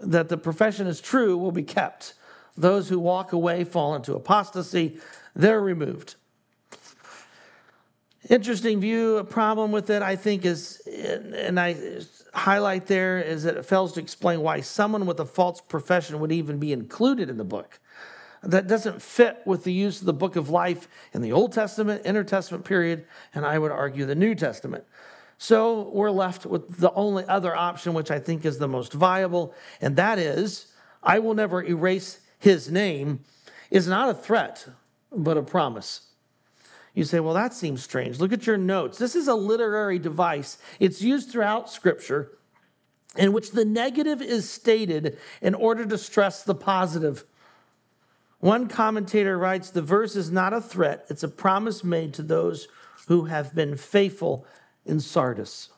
that 0.00 0.28
the 0.30 0.38
profession 0.38 0.86
is 0.86 1.00
true 1.00 1.36
will 1.36 1.52
be 1.52 1.62
kept. 1.62 2.14
Those 2.56 2.88
who 2.88 2.98
walk 2.98 3.32
away 3.32 3.64
fall 3.64 3.94
into 3.94 4.14
apostasy, 4.14 4.98
they're 5.34 5.60
removed. 5.60 6.16
Interesting 8.30 8.80
view. 8.80 9.18
A 9.18 9.24
problem 9.24 9.70
with 9.70 9.90
it, 9.90 10.02
I 10.02 10.16
think, 10.16 10.46
is, 10.46 10.80
and 10.86 11.60
I 11.60 11.76
highlight 12.36 12.86
there 12.86 13.18
is 13.18 13.44
that 13.44 13.56
it 13.56 13.64
fails 13.64 13.92
to 13.94 14.00
explain 14.00 14.40
why 14.40 14.60
someone 14.60 15.06
with 15.06 15.18
a 15.20 15.24
false 15.24 15.60
profession 15.60 16.20
would 16.20 16.32
even 16.32 16.58
be 16.58 16.72
included 16.72 17.30
in 17.30 17.38
the 17.38 17.44
book. 17.44 17.80
That 18.42 18.68
doesn't 18.68 19.02
fit 19.02 19.38
with 19.44 19.64
the 19.64 19.72
use 19.72 20.00
of 20.00 20.06
the 20.06 20.12
book 20.12 20.36
of 20.36 20.50
life 20.50 20.86
in 21.12 21.22
the 21.22 21.32
Old 21.32 21.52
Testament, 21.52 22.04
Intertestament 22.04 22.64
period, 22.64 23.06
and 23.34 23.44
I 23.44 23.58
would 23.58 23.72
argue 23.72 24.04
the 24.04 24.14
New 24.14 24.34
Testament. 24.34 24.84
So 25.38 25.90
we're 25.92 26.10
left 26.10 26.46
with 26.46 26.78
the 26.78 26.92
only 26.92 27.24
other 27.24 27.54
option, 27.56 27.94
which 27.94 28.10
I 28.10 28.18
think 28.18 28.44
is 28.44 28.58
the 28.58 28.68
most 28.68 28.92
viable, 28.92 29.54
and 29.80 29.96
that 29.96 30.18
is 30.18 30.72
I 31.02 31.18
will 31.18 31.34
never 31.34 31.62
erase 31.62 32.20
his 32.38 32.70
name, 32.70 33.20
is 33.70 33.88
not 33.88 34.10
a 34.10 34.14
threat, 34.14 34.68
but 35.10 35.36
a 35.36 35.42
promise. 35.42 36.06
You 36.96 37.04
say, 37.04 37.20
well, 37.20 37.34
that 37.34 37.52
seems 37.52 37.84
strange. 37.84 38.18
Look 38.20 38.32
at 38.32 38.46
your 38.46 38.56
notes. 38.56 38.96
This 38.96 39.14
is 39.14 39.28
a 39.28 39.34
literary 39.34 39.98
device, 39.98 40.56
it's 40.80 41.02
used 41.02 41.30
throughout 41.30 41.70
Scripture. 41.70 42.32
in 43.16 43.32
which 43.32 43.52
the 43.52 43.64
negative 43.64 44.20
is 44.20 44.48
stated 44.48 45.18
in 45.40 45.54
order 45.54 45.86
to 45.86 45.98
stress 45.98 46.42
the 46.42 46.54
positive. 46.54 47.24
One 48.40 48.68
commentator 48.68 49.38
writes 49.38 49.70
the 49.70 49.82
verse 49.82 50.16
is 50.16 50.30
not 50.30 50.52
a 50.52 50.60
threat, 50.60 51.06
it's 51.08 51.22
a 51.22 51.28
promise 51.28 51.82
made 51.82 52.12
to 52.14 52.22
those 52.22 52.68
who 53.08 53.26
have 53.26 53.54
been 53.54 53.76
faithful 53.76 54.46
in 54.84 55.00
Sardis. 55.00 55.70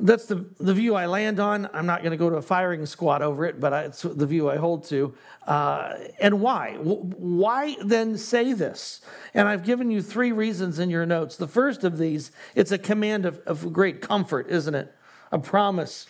That's 0.00 0.26
the, 0.26 0.46
the 0.58 0.74
view 0.74 0.94
I 0.94 1.06
land 1.06 1.40
on. 1.40 1.68
I'm 1.72 1.86
not 1.86 2.02
going 2.02 2.12
to 2.12 2.16
go 2.16 2.30
to 2.30 2.36
a 2.36 2.42
firing 2.42 2.86
squad 2.86 3.22
over 3.22 3.44
it, 3.44 3.60
but 3.60 3.72
I, 3.72 3.82
it's 3.82 4.02
the 4.02 4.26
view 4.26 4.50
I 4.50 4.56
hold 4.56 4.84
to. 4.84 5.14
Uh, 5.46 5.94
and 6.20 6.40
why? 6.40 6.74
Why 6.76 7.76
then 7.82 8.16
say 8.16 8.52
this? 8.52 9.00
And 9.34 9.48
I've 9.48 9.64
given 9.64 9.90
you 9.90 10.02
three 10.02 10.32
reasons 10.32 10.78
in 10.78 10.90
your 10.90 11.06
notes. 11.06 11.36
The 11.36 11.48
first 11.48 11.84
of 11.84 11.98
these, 11.98 12.32
it's 12.54 12.72
a 12.72 12.78
command 12.78 13.26
of, 13.26 13.38
of 13.46 13.72
great 13.72 14.00
comfort, 14.00 14.48
isn't 14.48 14.74
it? 14.74 14.94
A 15.32 15.38
promise. 15.38 16.06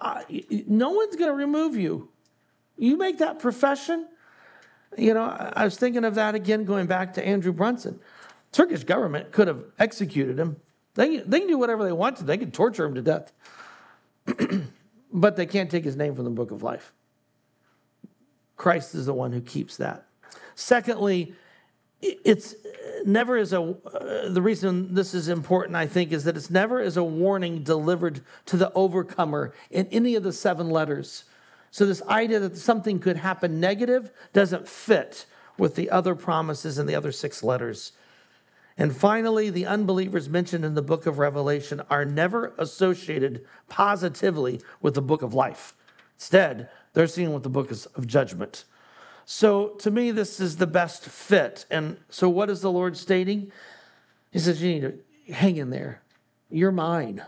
Uh, 0.00 0.22
no 0.66 0.90
one's 0.90 1.16
going 1.16 1.30
to 1.30 1.36
remove 1.36 1.76
you. 1.76 2.08
You 2.76 2.96
make 2.96 3.18
that 3.18 3.38
profession. 3.38 4.08
You 4.96 5.14
know, 5.14 5.22
I 5.22 5.64
was 5.64 5.76
thinking 5.76 6.04
of 6.04 6.14
that 6.16 6.34
again, 6.34 6.64
going 6.64 6.86
back 6.86 7.14
to 7.14 7.26
Andrew 7.26 7.52
Brunson. 7.52 8.00
Turkish 8.52 8.84
government 8.84 9.30
could 9.32 9.46
have 9.46 9.62
executed 9.78 10.38
him 10.38 10.56
they, 10.94 11.18
they 11.18 11.40
can 11.40 11.48
do 11.48 11.58
whatever 11.58 11.84
they 11.84 11.92
want 11.92 12.16
to, 12.18 12.24
they 12.24 12.38
can 12.38 12.50
torture 12.50 12.84
him 12.84 12.94
to 12.94 13.02
death. 13.02 13.32
but 15.12 15.36
they 15.36 15.46
can't 15.46 15.70
take 15.70 15.84
his 15.84 15.96
name 15.96 16.14
from 16.14 16.24
the 16.24 16.30
book 16.30 16.50
of 16.50 16.62
life. 16.62 16.92
Christ 18.56 18.94
is 18.94 19.06
the 19.06 19.14
one 19.14 19.32
who 19.32 19.40
keeps 19.40 19.76
that. 19.78 20.06
Secondly, 20.54 21.34
it's 22.02 22.54
never 23.04 23.36
is 23.36 23.52
a 23.52 23.60
uh, 23.60 24.28
the 24.28 24.42
reason 24.42 24.94
this 24.94 25.14
is 25.14 25.28
important 25.28 25.76
i 25.76 25.86
think 25.86 26.12
is 26.12 26.24
that 26.24 26.36
it's 26.36 26.50
never 26.50 26.80
is 26.80 26.96
a 26.96 27.04
warning 27.04 27.62
delivered 27.62 28.20
to 28.46 28.56
the 28.56 28.72
overcomer 28.72 29.52
in 29.70 29.86
any 29.88 30.14
of 30.14 30.22
the 30.22 30.32
seven 30.32 30.70
letters 30.70 31.24
so 31.70 31.86
this 31.86 32.02
idea 32.08 32.38
that 32.38 32.56
something 32.56 32.98
could 32.98 33.16
happen 33.16 33.60
negative 33.60 34.10
doesn't 34.32 34.68
fit 34.68 35.26
with 35.58 35.74
the 35.74 35.90
other 35.90 36.14
promises 36.14 36.78
in 36.78 36.86
the 36.86 36.94
other 36.94 37.12
six 37.12 37.42
letters 37.42 37.92
and 38.80 38.96
finally, 38.96 39.50
the 39.50 39.66
unbelievers 39.66 40.30
mentioned 40.30 40.64
in 40.64 40.74
the 40.74 40.80
book 40.80 41.04
of 41.04 41.18
Revelation 41.18 41.82
are 41.90 42.06
never 42.06 42.54
associated 42.56 43.44
positively 43.68 44.62
with 44.80 44.94
the 44.94 45.02
book 45.02 45.20
of 45.20 45.34
life. 45.34 45.74
Instead, 46.16 46.70
they're 46.94 47.06
seen 47.06 47.34
with 47.34 47.42
the 47.42 47.50
book 47.50 47.70
of 47.70 48.06
judgment. 48.06 48.64
So 49.26 49.74
to 49.80 49.90
me, 49.90 50.12
this 50.12 50.40
is 50.40 50.56
the 50.56 50.66
best 50.66 51.04
fit. 51.04 51.66
And 51.70 51.98
so, 52.08 52.30
what 52.30 52.48
is 52.48 52.62
the 52.62 52.72
Lord 52.72 52.96
stating? 52.96 53.52
He 54.30 54.38
says, 54.38 54.62
You 54.62 54.72
need 54.72 54.80
to 54.80 55.34
hang 55.34 55.58
in 55.58 55.68
there. 55.68 56.00
You're 56.48 56.72
mine. 56.72 57.22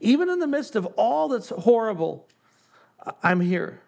Even 0.00 0.30
in 0.30 0.38
the 0.38 0.46
midst 0.46 0.76
of 0.76 0.86
all 0.96 1.28
that's 1.28 1.50
horrible, 1.50 2.26
I'm 3.22 3.40
here. 3.40 3.82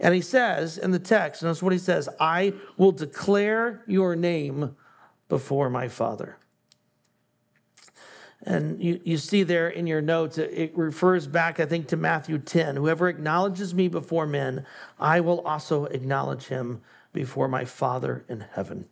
And 0.00 0.16
he 0.16 0.20
says 0.20 0.78
in 0.78 0.90
the 0.90 0.98
text, 0.98 1.44
notice 1.44 1.62
what 1.62 1.72
he 1.72 1.78
says 1.78 2.08
I 2.18 2.54
will 2.76 2.92
declare 2.92 3.84
your 3.86 4.16
name 4.16 4.74
before 5.28 5.68
my 5.70 5.88
Father. 5.88 6.36
And 8.42 8.82
you, 8.82 9.00
you 9.04 9.16
see 9.16 9.42
there 9.42 9.68
in 9.68 9.86
your 9.86 10.00
notes, 10.00 10.38
it, 10.38 10.50
it 10.52 10.78
refers 10.78 11.26
back, 11.26 11.58
I 11.58 11.66
think, 11.66 11.88
to 11.88 11.96
Matthew 11.96 12.38
10. 12.38 12.76
Whoever 12.76 13.08
acknowledges 13.08 13.74
me 13.74 13.88
before 13.88 14.26
men, 14.26 14.64
I 14.98 15.20
will 15.20 15.40
also 15.40 15.86
acknowledge 15.86 16.46
him 16.46 16.80
before 17.12 17.48
my 17.48 17.64
Father 17.64 18.24
in 18.28 18.44
heaven. 18.52 18.86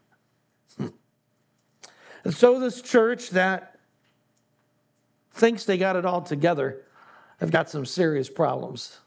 Hmm. 0.77 0.89
And 2.25 2.35
so, 2.35 2.59
this 2.59 2.83
church 2.83 3.31
that 3.31 3.79
thinks 5.33 5.65
they 5.65 5.79
got 5.79 5.95
it 5.95 6.05
all 6.05 6.23
together 6.23 6.83
have 7.39 7.51
got 7.51 7.71
some 7.71 7.87
serious 7.87 8.29
problems. 8.29 8.99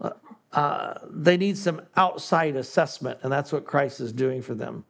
Uh, 0.00 0.10
uh 0.52 0.94
they 1.08 1.36
need 1.36 1.56
some 1.56 1.80
outside 1.96 2.56
assessment, 2.56 3.20
and 3.22 3.32
that's 3.32 3.52
what 3.52 3.64
Christ 3.64 4.00
is 4.00 4.12
doing 4.12 4.42
for 4.42 4.54
them. 4.54 4.84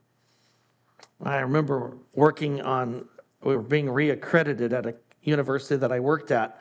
I 1.22 1.38
remember 1.38 1.96
working 2.14 2.60
on, 2.62 3.06
we 3.42 3.56
were 3.56 3.62
being 3.62 3.86
reaccredited 3.86 4.72
at 4.72 4.86
a 4.86 4.94
university 5.22 5.76
that 5.76 5.92
I 5.92 6.00
worked 6.00 6.30
at. 6.30 6.60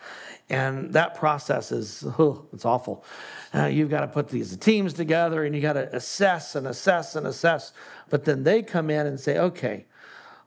And 0.49 0.93
that 0.93 1.15
process 1.15 1.71
is, 1.71 2.03
oh, 2.17 2.47
it's 2.53 2.65
awful. 2.65 3.05
Uh, 3.53 3.65
you've 3.65 3.89
got 3.89 4.01
to 4.01 4.07
put 4.07 4.29
these 4.29 4.55
teams 4.57 4.93
together 4.93 5.45
and 5.45 5.55
you 5.55 5.61
got 5.61 5.73
to 5.73 5.95
assess 5.95 6.55
and 6.55 6.67
assess 6.67 7.15
and 7.15 7.27
assess. 7.27 7.71
But 8.09 8.25
then 8.25 8.43
they 8.43 8.63
come 8.63 8.89
in 8.89 9.07
and 9.07 9.19
say, 9.19 9.37
okay, 9.37 9.85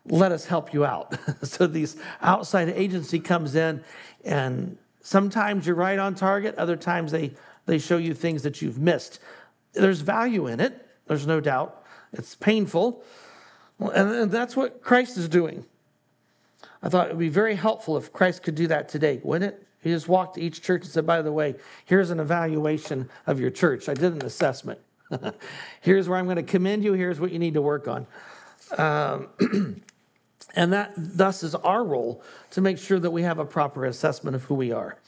let 0.07 0.33
us 0.33 0.47
help 0.47 0.75
you 0.75 0.85
out. 0.85 1.17
so 1.43 1.67
these 1.67 1.97
outside 2.21 2.69
agency 2.71 3.21
comes 3.21 3.55
in 3.55 3.85
and 4.25 4.77
sometimes 5.01 5.67
you're 5.67 5.77
right 5.77 5.99
on 5.99 6.15
target. 6.15 6.57
Other 6.57 6.77
times 6.77 7.13
they, 7.13 7.33
they 7.67 7.79
show 7.79 7.97
you 7.97 8.13
things 8.13 8.43
that 8.43 8.61
you've 8.61 8.79
missed. 8.79 9.21
There's 9.73 10.01
value 10.01 10.49
in 10.49 10.61
it. 10.61 10.87
There's 11.07 11.27
no 11.27 11.41
doubt. 11.41 11.85
It's 12.13 12.35
painful. 12.35 13.05
And 13.91 14.31
that's 14.31 14.57
what 14.57 14.83
Christ 14.83 15.17
is 15.17 15.29
doing. 15.29 15.65
I 16.83 16.89
thought 16.89 17.09
it 17.09 17.13
would 17.13 17.21
be 17.21 17.29
very 17.29 17.55
helpful 17.55 17.97
if 17.97 18.13
Christ 18.13 18.43
could 18.43 18.55
do 18.55 18.67
that 18.69 18.89
today, 18.89 19.21
wouldn't 19.23 19.55
it? 19.55 19.67
He 19.83 19.91
just 19.91 20.09
walked 20.09 20.37
to 20.37 20.41
each 20.41 20.63
church 20.63 20.83
and 20.83 20.91
said, 20.91 21.07
by 21.07 21.23
the 21.23 21.33
way, 21.33 21.57
here's 21.85 22.11
an 22.11 22.21
evaluation 22.21 23.09
of 23.27 23.41
your 23.41 23.51
church. 23.51 23.89
I 23.89 23.95
did 23.95 24.13
an 24.13 24.25
assessment. 24.25 24.81
here's 25.81 26.09
where 26.09 26.19
I'm 26.19 26.25
going 26.25 26.37
to 26.37 26.43
commend 26.43 26.85
you. 26.85 26.93
Here's 26.93 27.21
what 27.21 27.33
you 27.33 27.39
need 27.39 27.55
to 27.55 27.63
work 27.63 27.89
on. 27.89 28.07
Um, 28.79 29.29
and 30.55 30.73
that 30.73 30.93
thus 30.97 31.43
is 31.43 31.55
our 31.55 31.85
role 31.85 32.23
to 32.53 32.61
make 32.61 32.79
sure 32.79 32.99
that 32.99 33.11
we 33.11 33.23
have 33.23 33.39
a 33.39 33.45
proper 33.45 33.85
assessment 33.85 34.37
of 34.37 34.45
who 34.45 34.55
we 34.55 34.73
are. 34.73 34.99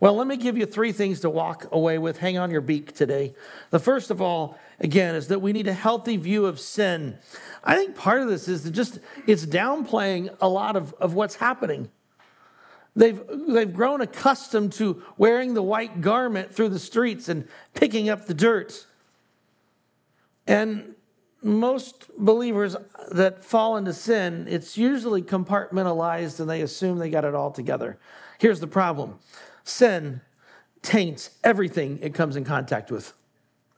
Well, 0.00 0.16
let 0.16 0.26
me 0.26 0.36
give 0.36 0.58
you 0.58 0.66
three 0.66 0.92
things 0.92 1.20
to 1.20 1.30
walk 1.30 1.68
away 1.72 1.98
with. 1.98 2.18
Hang 2.18 2.36
on 2.36 2.50
your 2.50 2.60
beak 2.60 2.94
today. 2.94 3.34
The 3.70 3.78
first 3.78 4.10
of 4.10 4.20
all, 4.20 4.58
again, 4.80 5.14
is 5.14 5.28
that 5.28 5.40
we 5.40 5.52
need 5.52 5.66
a 5.66 5.72
healthy 5.72 6.16
view 6.16 6.44
of 6.44 6.60
sin. 6.60 7.16
I 7.64 7.76
think 7.76 7.96
part 7.96 8.20
of 8.20 8.28
this 8.28 8.46
is 8.46 8.70
just 8.70 8.98
it's 9.26 9.46
downplaying 9.46 10.36
a 10.40 10.48
lot 10.48 10.76
of, 10.76 10.92
of 10.94 11.14
what's 11.14 11.36
happening. 11.36 11.90
They've, 12.94 13.20
they've 13.48 13.72
grown 13.72 14.02
accustomed 14.02 14.72
to 14.74 15.02
wearing 15.16 15.54
the 15.54 15.62
white 15.62 16.00
garment 16.00 16.54
through 16.54 16.68
the 16.68 16.78
streets 16.78 17.28
and 17.28 17.48
picking 17.72 18.08
up 18.08 18.26
the 18.26 18.34
dirt. 18.34 18.86
And 20.46 20.94
most 21.42 22.08
believers 22.16 22.76
that 23.10 23.44
fall 23.44 23.76
into 23.76 23.92
sin, 23.92 24.46
it's 24.48 24.78
usually 24.78 25.22
compartmentalized 25.22 26.38
and 26.38 26.48
they 26.48 26.62
assume 26.62 26.98
they 26.98 27.10
got 27.10 27.24
it 27.24 27.34
all 27.34 27.50
together. 27.50 27.98
Here's 28.38 28.60
the 28.60 28.66
problem 28.66 29.18
sin 29.64 30.20
taints 30.82 31.30
everything 31.42 31.98
it 32.02 32.14
comes 32.14 32.36
in 32.36 32.44
contact 32.44 32.90
with. 32.90 33.14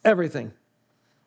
Everything. 0.04 0.52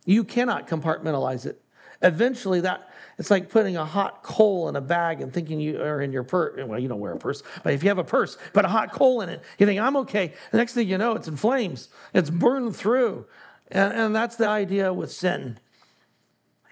You 0.06 0.24
cannot 0.24 0.68
compartmentalize 0.68 1.46
it. 1.46 1.62
Eventually, 2.02 2.62
that 2.62 2.90
it's 3.18 3.30
like 3.30 3.50
putting 3.50 3.76
a 3.76 3.84
hot 3.84 4.24
coal 4.24 4.70
in 4.70 4.78
a 4.78 4.82
bag 4.82 5.20
and 5.20 5.34
thinking 5.34 5.60
you 5.60 5.82
are 5.82 6.02
in 6.02 6.14
your 6.14 6.24
purse. 6.24 6.58
Well, 6.66 6.80
you 6.80 6.88
don't 6.88 7.02
wear 7.02 7.12
a 7.12 7.18
purse, 7.18 7.44
but 7.64 7.74
if 7.74 7.84
you 7.84 7.90
have 7.90 7.98
a 7.98 8.04
purse, 8.04 8.38
put 8.54 8.64
a 8.64 8.70
hot 8.70 8.94
coal 8.94 9.20
in 9.20 9.28
it, 9.28 9.42
you 9.58 9.66
think, 9.66 9.80
I'm 9.80 9.98
okay. 9.98 10.34
The 10.52 10.58
next 10.58 10.74
thing 10.74 10.88
you 10.88 10.98
know, 10.98 11.16
it's 11.16 11.28
in 11.28 11.36
flames, 11.36 11.90
it's 12.14 12.30
burned 12.30 12.76
through. 12.76 13.26
And, 13.68 13.94
and 13.94 14.16
that's 14.16 14.38
the 14.38 14.48
idea 14.48 14.94
with 14.94 15.12
sin. 15.12 15.60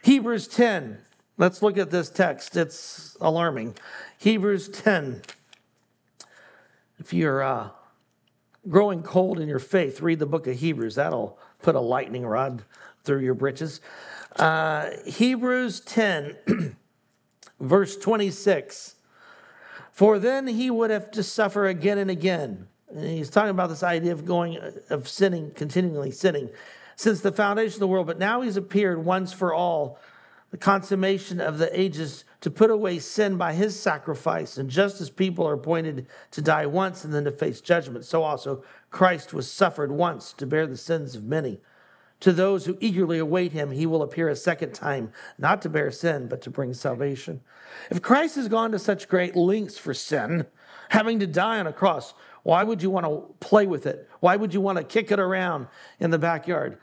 Hebrews 0.03 0.47
10. 0.47 0.99
Let's 1.37 1.61
look 1.61 1.77
at 1.77 1.91
this 1.91 2.09
text. 2.09 2.55
It's 2.55 3.17
alarming. 3.19 3.75
Hebrews 4.17 4.69
10. 4.69 5.21
If 6.97 7.13
you're 7.13 7.43
uh, 7.43 7.69
growing 8.67 9.03
cold 9.03 9.39
in 9.39 9.47
your 9.47 9.59
faith, 9.59 10.01
read 10.01 10.19
the 10.19 10.25
book 10.25 10.47
of 10.47 10.57
Hebrews. 10.57 10.95
That'll 10.95 11.37
put 11.61 11.75
a 11.75 11.79
lightning 11.79 12.25
rod 12.25 12.63
through 13.03 13.19
your 13.19 13.35
britches. 13.35 13.81
Uh, 14.37 14.91
Hebrews 15.05 15.79
10, 15.81 16.35
verse 17.59 17.97
26. 17.97 18.95
For 19.91 20.19
then 20.19 20.45
he 20.45 20.69
would 20.69 20.91
have 20.91 21.09
to 21.11 21.23
suffer 21.23 21.65
again 21.65 21.97
and 21.97 22.11
again. 22.11 22.67
And 22.89 23.03
he's 23.03 23.31
talking 23.31 23.49
about 23.49 23.69
this 23.69 23.81
idea 23.81 24.11
of 24.11 24.25
going, 24.25 24.59
of 24.91 25.07
sinning, 25.09 25.51
continually 25.51 26.11
sinning, 26.11 26.49
since 26.95 27.21
the 27.21 27.31
foundation 27.31 27.77
of 27.77 27.79
the 27.79 27.87
world. 27.87 28.05
But 28.05 28.19
now 28.19 28.41
he's 28.41 28.57
appeared 28.57 29.03
once 29.03 29.33
for 29.33 29.53
all, 29.53 29.99
the 30.51 30.57
consummation 30.57 31.41
of 31.41 31.57
the 31.57 31.77
ages, 31.77 32.23
to 32.41 32.51
put 32.51 32.69
away 32.69 32.99
sin 32.99 33.37
by 33.37 33.53
his 33.53 33.77
sacrifice. 33.77 34.57
And 34.57 34.69
just 34.69 35.01
as 35.01 35.09
people 35.09 35.47
are 35.47 35.53
appointed 35.53 36.05
to 36.31 36.41
die 36.43 36.67
once 36.67 37.03
and 37.03 37.11
then 37.11 37.23
to 37.23 37.31
face 37.31 37.59
judgment, 37.59 38.05
so 38.05 38.21
also 38.21 38.63
Christ 38.91 39.33
was 39.33 39.51
suffered 39.51 39.91
once 39.91 40.31
to 40.33 40.45
bear 40.45 40.67
the 40.67 40.77
sins 40.77 41.15
of 41.15 41.23
many. 41.23 41.59
To 42.21 42.33
those 42.33 42.65
who 42.65 42.77
eagerly 42.79 43.19
await 43.19 43.51
him, 43.51 43.71
he 43.71 43.85
will 43.85 44.01
appear 44.01 44.27
a 44.27 44.35
second 44.35 44.73
time, 44.73 45.11
not 45.37 45.61
to 45.61 45.69
bear 45.69 45.91
sin, 45.91 46.27
but 46.27 46.41
to 46.41 46.49
bring 46.49 46.73
salvation. 46.73 47.41
If 47.91 48.01
Christ 48.01 48.35
has 48.37 48.47
gone 48.47 48.71
to 48.71 48.79
such 48.79 49.07
great 49.07 49.35
lengths 49.35 49.77
for 49.77 49.93
sin, 49.93 50.47
having 50.89 51.19
to 51.19 51.27
die 51.27 51.59
on 51.59 51.67
a 51.67 51.73
cross, 51.73 52.15
why 52.43 52.63
would 52.63 52.81
you 52.81 52.89
want 52.89 53.05
to 53.05 53.35
play 53.39 53.67
with 53.67 53.85
it? 53.85 54.09
Why 54.19 54.35
would 54.35 54.53
you 54.53 54.61
want 54.61 54.77
to 54.79 54.83
kick 54.83 55.11
it 55.11 55.19
around 55.19 55.67
in 55.99 56.09
the 56.09 56.17
backyard? 56.17 56.79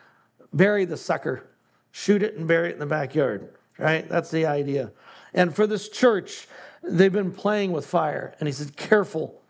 Bury 0.53 0.85
the 0.85 0.97
sucker, 0.97 1.49
shoot 1.91 2.23
it 2.23 2.37
and 2.37 2.47
bury 2.47 2.69
it 2.69 2.75
in 2.75 2.79
the 2.79 2.87
backyard, 2.87 3.49
right? 3.79 4.09
That's 4.09 4.31
the 4.31 4.47
idea. 4.47 4.93
And 5.33 5.55
for 5.55 5.67
this 5.67 5.89
church, 5.89 6.47
they've 6.83 7.13
been 7.13 7.33
playing 7.33 7.73
with 7.73 7.87
fire. 7.87 8.37
And 8.39 8.47
he 8.47 8.53
said, 8.53 8.77
careful. 8.77 9.41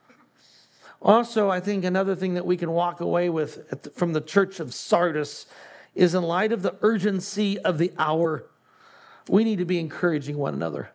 Also, 1.02 1.50
I 1.50 1.60
think 1.60 1.84
another 1.84 2.16
thing 2.16 2.32
that 2.34 2.46
we 2.46 2.56
can 2.56 2.70
walk 2.70 3.02
away 3.02 3.28
with 3.28 3.92
from 3.94 4.14
the 4.14 4.22
church 4.22 4.60
of 4.60 4.72
Sardis 4.72 5.44
is 5.94 6.14
in 6.14 6.22
light 6.22 6.52
of 6.52 6.62
the 6.62 6.76
urgency 6.82 7.58
of 7.60 7.78
the 7.78 7.92
hour, 7.98 8.46
we 9.28 9.44
need 9.44 9.58
to 9.58 9.64
be 9.64 9.78
encouraging 9.78 10.36
one 10.36 10.54
another. 10.54 10.90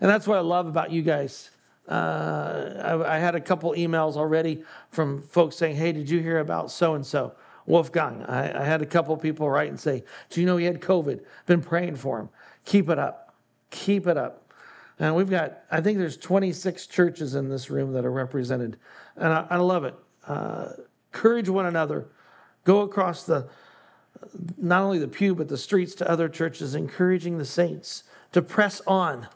And 0.00 0.10
that's 0.10 0.26
what 0.26 0.38
I 0.38 0.40
love 0.40 0.66
about 0.66 0.90
you 0.90 1.02
guys. 1.02 1.50
Uh, 1.88 3.02
I, 3.04 3.16
I, 3.16 3.18
had 3.18 3.34
a 3.34 3.40
couple 3.40 3.72
emails 3.72 4.16
already 4.16 4.62
from 4.90 5.20
folks 5.20 5.56
saying, 5.56 5.74
Hey, 5.74 5.90
did 5.90 6.08
you 6.08 6.20
hear 6.20 6.38
about 6.38 6.70
so 6.70 6.94
and 6.94 7.04
so? 7.04 7.34
Wolfgang. 7.66 8.22
I, 8.24 8.62
I, 8.62 8.64
had 8.64 8.82
a 8.82 8.86
couple 8.86 9.16
people 9.16 9.50
write 9.50 9.68
and 9.68 9.78
say, 9.78 10.04
Do 10.30 10.40
you 10.40 10.46
know 10.46 10.56
he 10.56 10.64
had 10.64 10.80
COVID? 10.80 11.20
Been 11.46 11.60
praying 11.60 11.96
for 11.96 12.20
him. 12.20 12.28
Keep 12.64 12.88
it 12.88 12.98
up. 12.98 13.34
Keep 13.70 14.06
it 14.06 14.16
up. 14.16 14.52
And 14.98 15.16
we've 15.16 15.30
got, 15.30 15.60
I 15.70 15.80
think 15.80 15.98
there's 15.98 16.16
26 16.16 16.86
churches 16.86 17.34
in 17.34 17.48
this 17.48 17.70
room 17.70 17.92
that 17.92 18.04
are 18.04 18.12
represented. 18.12 18.78
And 19.16 19.32
I, 19.32 19.46
I 19.50 19.56
love 19.56 19.84
it. 19.84 19.94
Uh, 20.26 20.68
encourage 21.12 21.48
one 21.48 21.66
another. 21.66 22.06
Go 22.64 22.82
across 22.82 23.24
the, 23.24 23.48
not 24.56 24.82
only 24.82 24.98
the 24.98 25.08
pew, 25.08 25.34
but 25.34 25.48
the 25.48 25.58
streets 25.58 25.94
to 25.96 26.10
other 26.10 26.28
churches, 26.28 26.74
encouraging 26.74 27.38
the 27.38 27.44
saints 27.44 28.04
to 28.32 28.42
press 28.42 28.80
on. 28.86 29.28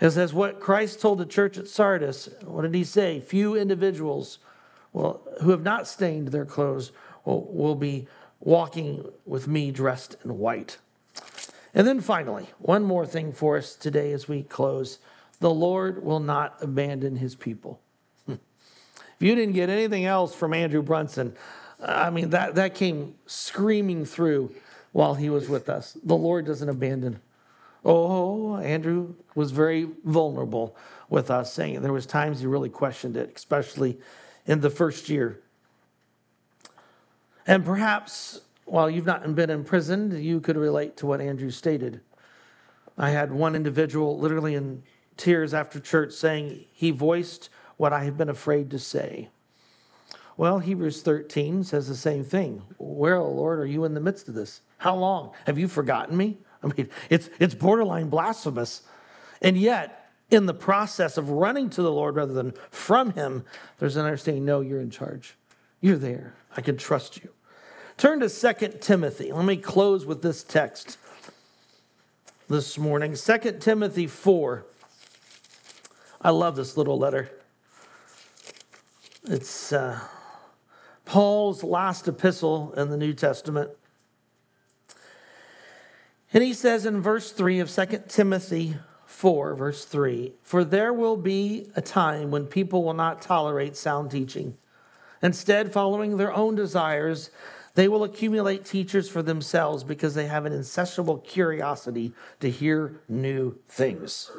It 0.00 0.10
says 0.10 0.32
what 0.32 0.60
Christ 0.60 1.00
told 1.00 1.18
the 1.18 1.26
church 1.26 1.58
at 1.58 1.68
Sardis. 1.68 2.28
What 2.44 2.62
did 2.62 2.74
he 2.74 2.84
say? 2.84 3.20
Few 3.20 3.56
individuals 3.56 4.38
well, 4.92 5.22
who 5.42 5.50
have 5.50 5.62
not 5.62 5.86
stained 5.86 6.28
their 6.28 6.44
clothes 6.44 6.92
will, 7.24 7.44
will 7.52 7.74
be 7.74 8.06
walking 8.40 9.04
with 9.26 9.48
me 9.48 9.70
dressed 9.70 10.16
in 10.24 10.38
white. 10.38 10.78
And 11.74 11.86
then 11.86 12.00
finally, 12.00 12.46
one 12.58 12.84
more 12.84 13.06
thing 13.06 13.32
for 13.32 13.56
us 13.56 13.74
today 13.74 14.12
as 14.12 14.28
we 14.28 14.42
close 14.42 14.98
the 15.40 15.50
Lord 15.50 16.02
will 16.02 16.20
not 16.20 16.56
abandon 16.60 17.16
his 17.16 17.36
people. 17.36 17.80
if 18.28 18.38
you 19.20 19.34
didn't 19.34 19.54
get 19.54 19.70
anything 19.70 20.04
else 20.04 20.34
from 20.34 20.52
Andrew 20.52 20.82
Brunson, 20.82 21.36
I 21.80 22.10
mean, 22.10 22.30
that, 22.30 22.54
that 22.56 22.74
came 22.74 23.14
screaming 23.26 24.04
through 24.04 24.54
while 24.92 25.14
he 25.14 25.30
was 25.30 25.48
with 25.48 25.68
us. 25.68 25.96
The 26.02 26.16
Lord 26.16 26.46
doesn't 26.46 26.68
abandon. 26.68 27.20
Oh, 27.84 28.56
Andrew 28.56 29.14
was 29.34 29.52
very 29.52 29.88
vulnerable 30.04 30.76
with 31.08 31.30
us, 31.30 31.52
saying 31.52 31.80
there 31.80 31.92
was 31.92 32.06
times 32.06 32.40
he 32.40 32.46
really 32.46 32.68
questioned 32.68 33.16
it, 33.16 33.32
especially 33.36 33.98
in 34.46 34.60
the 34.60 34.70
first 34.70 35.08
year. 35.08 35.40
And 37.46 37.64
perhaps 37.64 38.40
while 38.64 38.90
you've 38.90 39.06
not 39.06 39.34
been 39.34 39.50
imprisoned, 39.50 40.12
you 40.22 40.40
could 40.40 40.56
relate 40.56 40.96
to 40.98 41.06
what 41.06 41.20
Andrew 41.20 41.50
stated. 41.50 42.00
I 42.98 43.10
had 43.10 43.32
one 43.32 43.54
individual 43.54 44.18
literally 44.18 44.54
in 44.54 44.82
tears 45.16 45.54
after 45.54 45.80
church 45.80 46.12
saying 46.12 46.64
he 46.72 46.90
voiced 46.90 47.48
what 47.76 47.92
I 47.92 48.04
have 48.04 48.18
been 48.18 48.28
afraid 48.28 48.70
to 48.72 48.78
say. 48.78 49.28
Well, 50.38 50.60
Hebrews 50.60 51.02
13 51.02 51.64
says 51.64 51.88
the 51.88 51.96
same 51.96 52.22
thing. 52.22 52.62
Where, 52.78 53.16
oh 53.16 53.28
Lord, 53.28 53.58
are 53.58 53.66
you 53.66 53.84
in 53.84 53.94
the 53.94 54.00
midst 54.00 54.28
of 54.28 54.34
this? 54.34 54.60
How 54.78 54.94
long? 54.94 55.32
Have 55.46 55.58
you 55.58 55.66
forgotten 55.66 56.16
me? 56.16 56.38
I 56.62 56.68
mean, 56.68 56.88
it's, 57.10 57.28
it's 57.40 57.56
borderline 57.56 58.08
blasphemous. 58.08 58.82
And 59.42 59.58
yet, 59.58 60.12
in 60.30 60.46
the 60.46 60.54
process 60.54 61.16
of 61.16 61.30
running 61.30 61.68
to 61.70 61.82
the 61.82 61.90
Lord 61.90 62.14
rather 62.14 62.34
than 62.34 62.54
from 62.70 63.14
Him, 63.14 63.44
there's 63.80 63.96
an 63.96 64.04
understanding 64.04 64.44
no, 64.44 64.60
you're 64.60 64.80
in 64.80 64.90
charge. 64.90 65.36
You're 65.80 65.96
there. 65.96 66.36
I 66.56 66.60
can 66.60 66.76
trust 66.76 67.16
you. 67.16 67.30
Turn 67.96 68.20
to 68.20 68.28
2 68.28 68.78
Timothy. 68.80 69.32
Let 69.32 69.44
me 69.44 69.56
close 69.56 70.06
with 70.06 70.22
this 70.22 70.44
text 70.44 70.98
this 72.48 72.78
morning. 72.78 73.16
2 73.16 73.38
Timothy 73.58 74.06
4. 74.06 74.64
I 76.22 76.30
love 76.30 76.54
this 76.54 76.76
little 76.76 76.96
letter. 76.96 77.28
It's. 79.24 79.72
Uh, 79.72 79.98
Paul's 81.08 81.64
last 81.64 82.06
epistle 82.06 82.74
in 82.76 82.90
the 82.90 82.96
New 82.98 83.14
Testament. 83.14 83.70
And 86.34 86.44
he 86.44 86.52
says 86.52 86.84
in 86.84 87.00
verse 87.00 87.32
3 87.32 87.60
of 87.60 87.70
2 87.70 88.02
Timothy 88.08 88.76
4, 89.06 89.54
verse 89.54 89.86
3 89.86 90.34
For 90.42 90.64
there 90.64 90.92
will 90.92 91.16
be 91.16 91.70
a 91.74 91.80
time 91.80 92.30
when 92.30 92.44
people 92.44 92.84
will 92.84 92.92
not 92.92 93.22
tolerate 93.22 93.74
sound 93.74 94.10
teaching. 94.10 94.58
Instead, 95.22 95.72
following 95.72 96.18
their 96.18 96.32
own 96.32 96.54
desires, 96.54 97.30
they 97.74 97.88
will 97.88 98.04
accumulate 98.04 98.66
teachers 98.66 99.08
for 99.08 99.22
themselves 99.22 99.84
because 99.84 100.14
they 100.14 100.26
have 100.26 100.44
an 100.44 100.52
insatiable 100.52 101.16
curiosity 101.18 102.12
to 102.40 102.50
hear 102.50 103.00
new 103.08 103.56
things. 103.66 104.30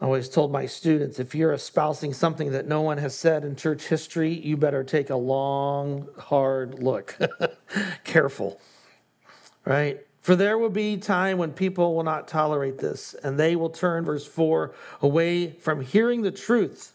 I 0.00 0.06
always 0.06 0.28
told 0.28 0.50
my 0.50 0.64
students 0.64 1.18
if 1.18 1.34
you're 1.34 1.52
espousing 1.52 2.14
something 2.14 2.52
that 2.52 2.66
no 2.66 2.80
one 2.80 2.98
has 2.98 3.14
said 3.14 3.44
in 3.44 3.56
church 3.56 3.88
history, 3.88 4.32
you 4.32 4.56
better 4.56 4.82
take 4.82 5.10
a 5.10 5.16
long, 5.16 6.08
hard 6.18 6.82
look. 6.82 7.16
Careful, 8.04 8.58
right? 9.66 10.00
For 10.22 10.34
there 10.34 10.56
will 10.56 10.70
be 10.70 10.96
time 10.96 11.36
when 11.36 11.52
people 11.52 11.94
will 11.94 12.04
not 12.04 12.26
tolerate 12.26 12.78
this, 12.78 13.14
and 13.22 13.38
they 13.38 13.54
will 13.54 13.68
turn, 13.68 14.04
verse 14.04 14.26
4, 14.26 14.74
away 15.02 15.50
from 15.50 15.82
hearing 15.82 16.22
the 16.22 16.30
truth. 16.30 16.94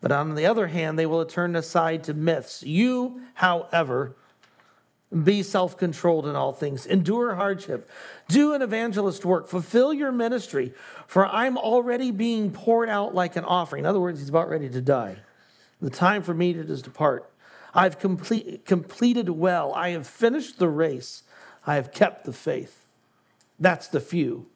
But 0.00 0.12
on 0.12 0.34
the 0.34 0.46
other 0.46 0.68
hand, 0.68 0.98
they 0.98 1.06
will 1.06 1.24
turn 1.24 1.56
aside 1.56 2.04
to 2.04 2.14
myths. 2.14 2.62
You, 2.62 3.22
however, 3.34 4.14
be 5.24 5.42
self 5.42 5.76
controlled 5.76 6.26
in 6.26 6.36
all 6.36 6.52
things, 6.52 6.86
endure 6.86 7.34
hardship, 7.34 7.90
do 8.28 8.54
an 8.54 8.62
evangelist 8.62 9.24
work, 9.24 9.48
fulfill 9.48 9.92
your 9.92 10.12
ministry, 10.12 10.72
for 11.06 11.26
I'm 11.26 11.58
already 11.58 12.10
being 12.10 12.52
poured 12.52 12.88
out 12.88 13.14
like 13.14 13.36
an 13.36 13.44
offering. 13.44 13.80
In 13.80 13.86
other 13.86 14.00
words, 14.00 14.20
he's 14.20 14.28
about 14.28 14.48
ready 14.48 14.68
to 14.68 14.80
die. 14.80 15.16
The 15.80 15.90
time 15.90 16.22
for 16.22 16.34
me 16.34 16.52
to 16.52 16.62
depart. 16.62 17.30
I've 17.74 17.98
complete, 17.98 18.64
completed 18.64 19.30
well. 19.30 19.72
I 19.74 19.90
have 19.90 20.06
finished 20.06 20.58
the 20.58 20.68
race. 20.68 21.22
I 21.66 21.74
have 21.74 21.92
kept 21.92 22.24
the 22.24 22.32
faith. 22.32 22.86
That's 23.58 23.88
the 23.88 24.00
few 24.00 24.46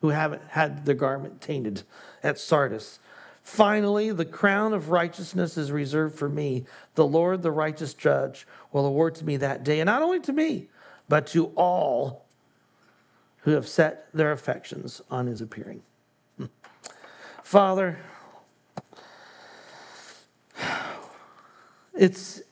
who 0.00 0.08
haven't 0.10 0.42
had 0.50 0.84
their 0.84 0.94
garment 0.94 1.40
tainted 1.40 1.82
at 2.22 2.38
Sardis. 2.38 2.98
Finally, 3.44 4.10
the 4.10 4.24
crown 4.24 4.72
of 4.72 4.88
righteousness 4.88 5.58
is 5.58 5.70
reserved 5.70 6.18
for 6.18 6.30
me. 6.30 6.64
The 6.94 7.06
Lord, 7.06 7.42
the 7.42 7.50
righteous 7.50 7.92
judge, 7.92 8.46
will 8.72 8.86
award 8.86 9.14
to 9.16 9.24
me 9.24 9.36
that 9.36 9.62
day, 9.62 9.80
and 9.80 9.86
not 9.86 10.00
only 10.00 10.18
to 10.20 10.32
me, 10.32 10.68
but 11.10 11.26
to 11.28 11.46
all 11.54 12.24
who 13.40 13.50
have 13.50 13.68
set 13.68 14.08
their 14.14 14.32
affections 14.32 15.02
on 15.10 15.26
his 15.26 15.42
appearing. 15.42 15.82
Father, 17.42 17.98
it's 21.92 22.42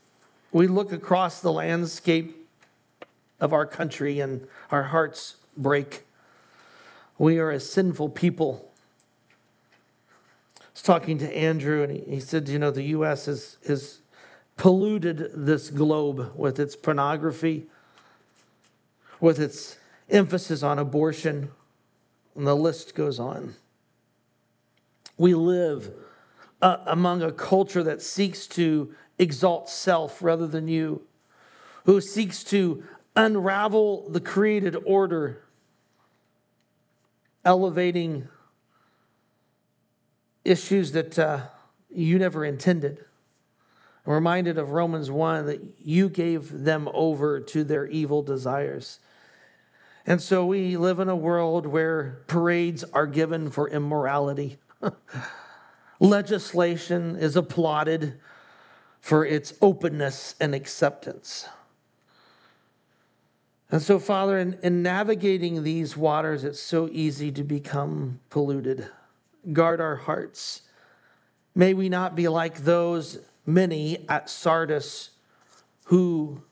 we 0.53 0.67
look 0.67 0.93
across 0.93 1.41
the 1.41 1.53
landscape 1.53 2.47
of 3.41 3.55
our 3.55 3.65
country 3.65 4.21
and 4.21 4.47
our 4.71 4.83
hearts 4.83 5.37
break. 5.57 6.05
We 7.17 7.39
are 7.39 7.51
a 7.51 7.59
sinful 7.59 8.11
people 8.11 8.72
was 10.73 10.83
talking 10.83 11.19
to 11.19 11.37
Andrew, 11.37 11.83
and 11.83 11.93
he, 11.93 12.15
he 12.15 12.21
said, 12.21 12.49
You 12.49 12.59
know, 12.59 12.71
the 12.71 12.83
U.S. 12.85 13.27
has, 13.27 13.59
has 13.67 14.01
polluted 14.57 15.31
this 15.35 15.71
globe 15.71 16.33
with 16.37 16.59
its 16.59 16.77
pornography, 16.77 17.67
with 19.21 19.39
its 19.39 19.79
emphasis 20.11 20.63
on 20.63 20.79
abortion, 20.79 21.51
and 22.37 22.47
the 22.47 22.55
list 22.55 22.95
goes 22.95 23.19
on. 23.19 23.55
We 25.17 25.35
live 25.35 25.93
uh, 26.61 26.79
among 26.87 27.23
a 27.23 27.33
culture 27.33 27.83
that 27.83 28.03
seeks 28.03 28.47
to 28.49 28.95
exalt 29.19 29.69
self 29.69 30.23
rather 30.23 30.47
than 30.47 30.69
you, 30.69 31.03
who 31.85 32.01
seeks 32.01 32.43
to 32.45 32.83
unravel 33.15 34.09
the 34.09 34.21
created 34.21 34.77
order, 34.87 35.43
elevating 37.45 38.29
issues 40.45 40.93
that 40.93 41.19
uh, 41.19 41.41
you 41.91 42.19
never 42.19 42.45
intended. 42.45 43.05
I'm 44.07 44.13
reminded 44.15 44.59
of 44.59 44.71
Romans 44.71 45.11
1 45.11 45.47
that 45.47 45.63
you 45.79 46.09
gave 46.09 46.65
them 46.65 46.89
over 46.93 47.41
to 47.41 47.65
their 47.65 47.87
evil 47.87 48.23
desires. 48.23 48.99
And 50.07 50.21
so 50.21 50.45
we 50.45 50.77
live 50.77 50.99
in 50.99 51.09
a 51.09 51.15
world 51.15 51.67
where 51.67 52.23
parades 52.27 52.83
are 52.93 53.07
given 53.07 53.51
for 53.51 53.69
immorality. 53.69 54.59
Legislation 56.01 57.15
is 57.15 57.37
applauded 57.37 58.19
for 59.01 59.25
its 59.25 59.55
openness 59.63 60.35
and 60.41 60.55
acceptance. 60.55 61.49
And 63.71 63.81
so, 63.81 64.01
Father, 64.01 64.39
in, 64.39 64.59
in 64.63 64.83
navigating 64.83 65.63
these 65.63 65.97
waters, 65.97 66.43
it's 66.43 66.61
so 66.61 66.89
easy 66.91 67.31
to 67.33 67.45
become 67.45 68.21
polluted 68.29 68.89
guard 69.51 69.81
our 69.81 69.97
hearts. 69.97 70.63
May 71.55 71.75
we 71.75 71.89
not 71.89 72.15
be 72.15 72.29
like 72.29 72.65
those 72.65 73.19
many 73.45 74.07
at 74.09 74.31
Sardis 74.31 75.11
who 75.87 76.43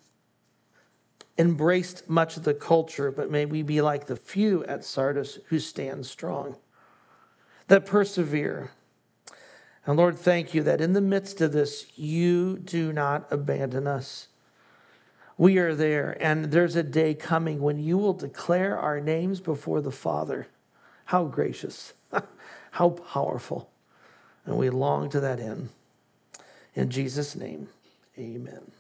embraced 1.38 2.08
much 2.10 2.36
of 2.36 2.42
the 2.42 2.54
culture, 2.54 3.10
but 3.10 3.30
may 3.30 3.46
we 3.46 3.62
be 3.62 3.80
like 3.80 4.06
the 4.06 4.16
few 4.16 4.64
at 4.64 4.84
Sardis 4.84 5.38
who 5.46 5.58
stand 5.58 6.04
strong, 6.04 6.56
that 7.68 7.86
persevere. 7.86 8.70
And 9.86 9.96
Lord, 9.96 10.18
thank 10.18 10.52
you 10.52 10.62
that 10.64 10.80
in 10.80 10.92
the 10.92 11.00
midst 11.00 11.40
of 11.40 11.52
this, 11.52 11.96
you 11.96 12.58
do 12.58 12.92
not 12.92 13.26
abandon 13.30 13.86
us. 13.86 14.28
We 15.38 15.56
are 15.56 15.74
there, 15.74 16.18
and 16.20 16.46
there's 16.46 16.76
a 16.76 16.82
day 16.82 17.14
coming 17.14 17.62
when 17.62 17.78
you 17.78 17.96
will 17.96 18.12
declare 18.12 18.78
our 18.78 19.00
names 19.00 19.40
before 19.40 19.80
the 19.80 19.90
Father. 19.90 20.48
How 21.06 21.24
gracious. 21.24 21.94
How 22.70 22.90
powerful. 22.90 23.70
And 24.44 24.56
we 24.56 24.70
long 24.70 25.10
to 25.10 25.20
that 25.20 25.40
end. 25.40 25.70
In 26.74 26.90
Jesus' 26.90 27.34
name, 27.34 27.68
amen. 28.18 28.72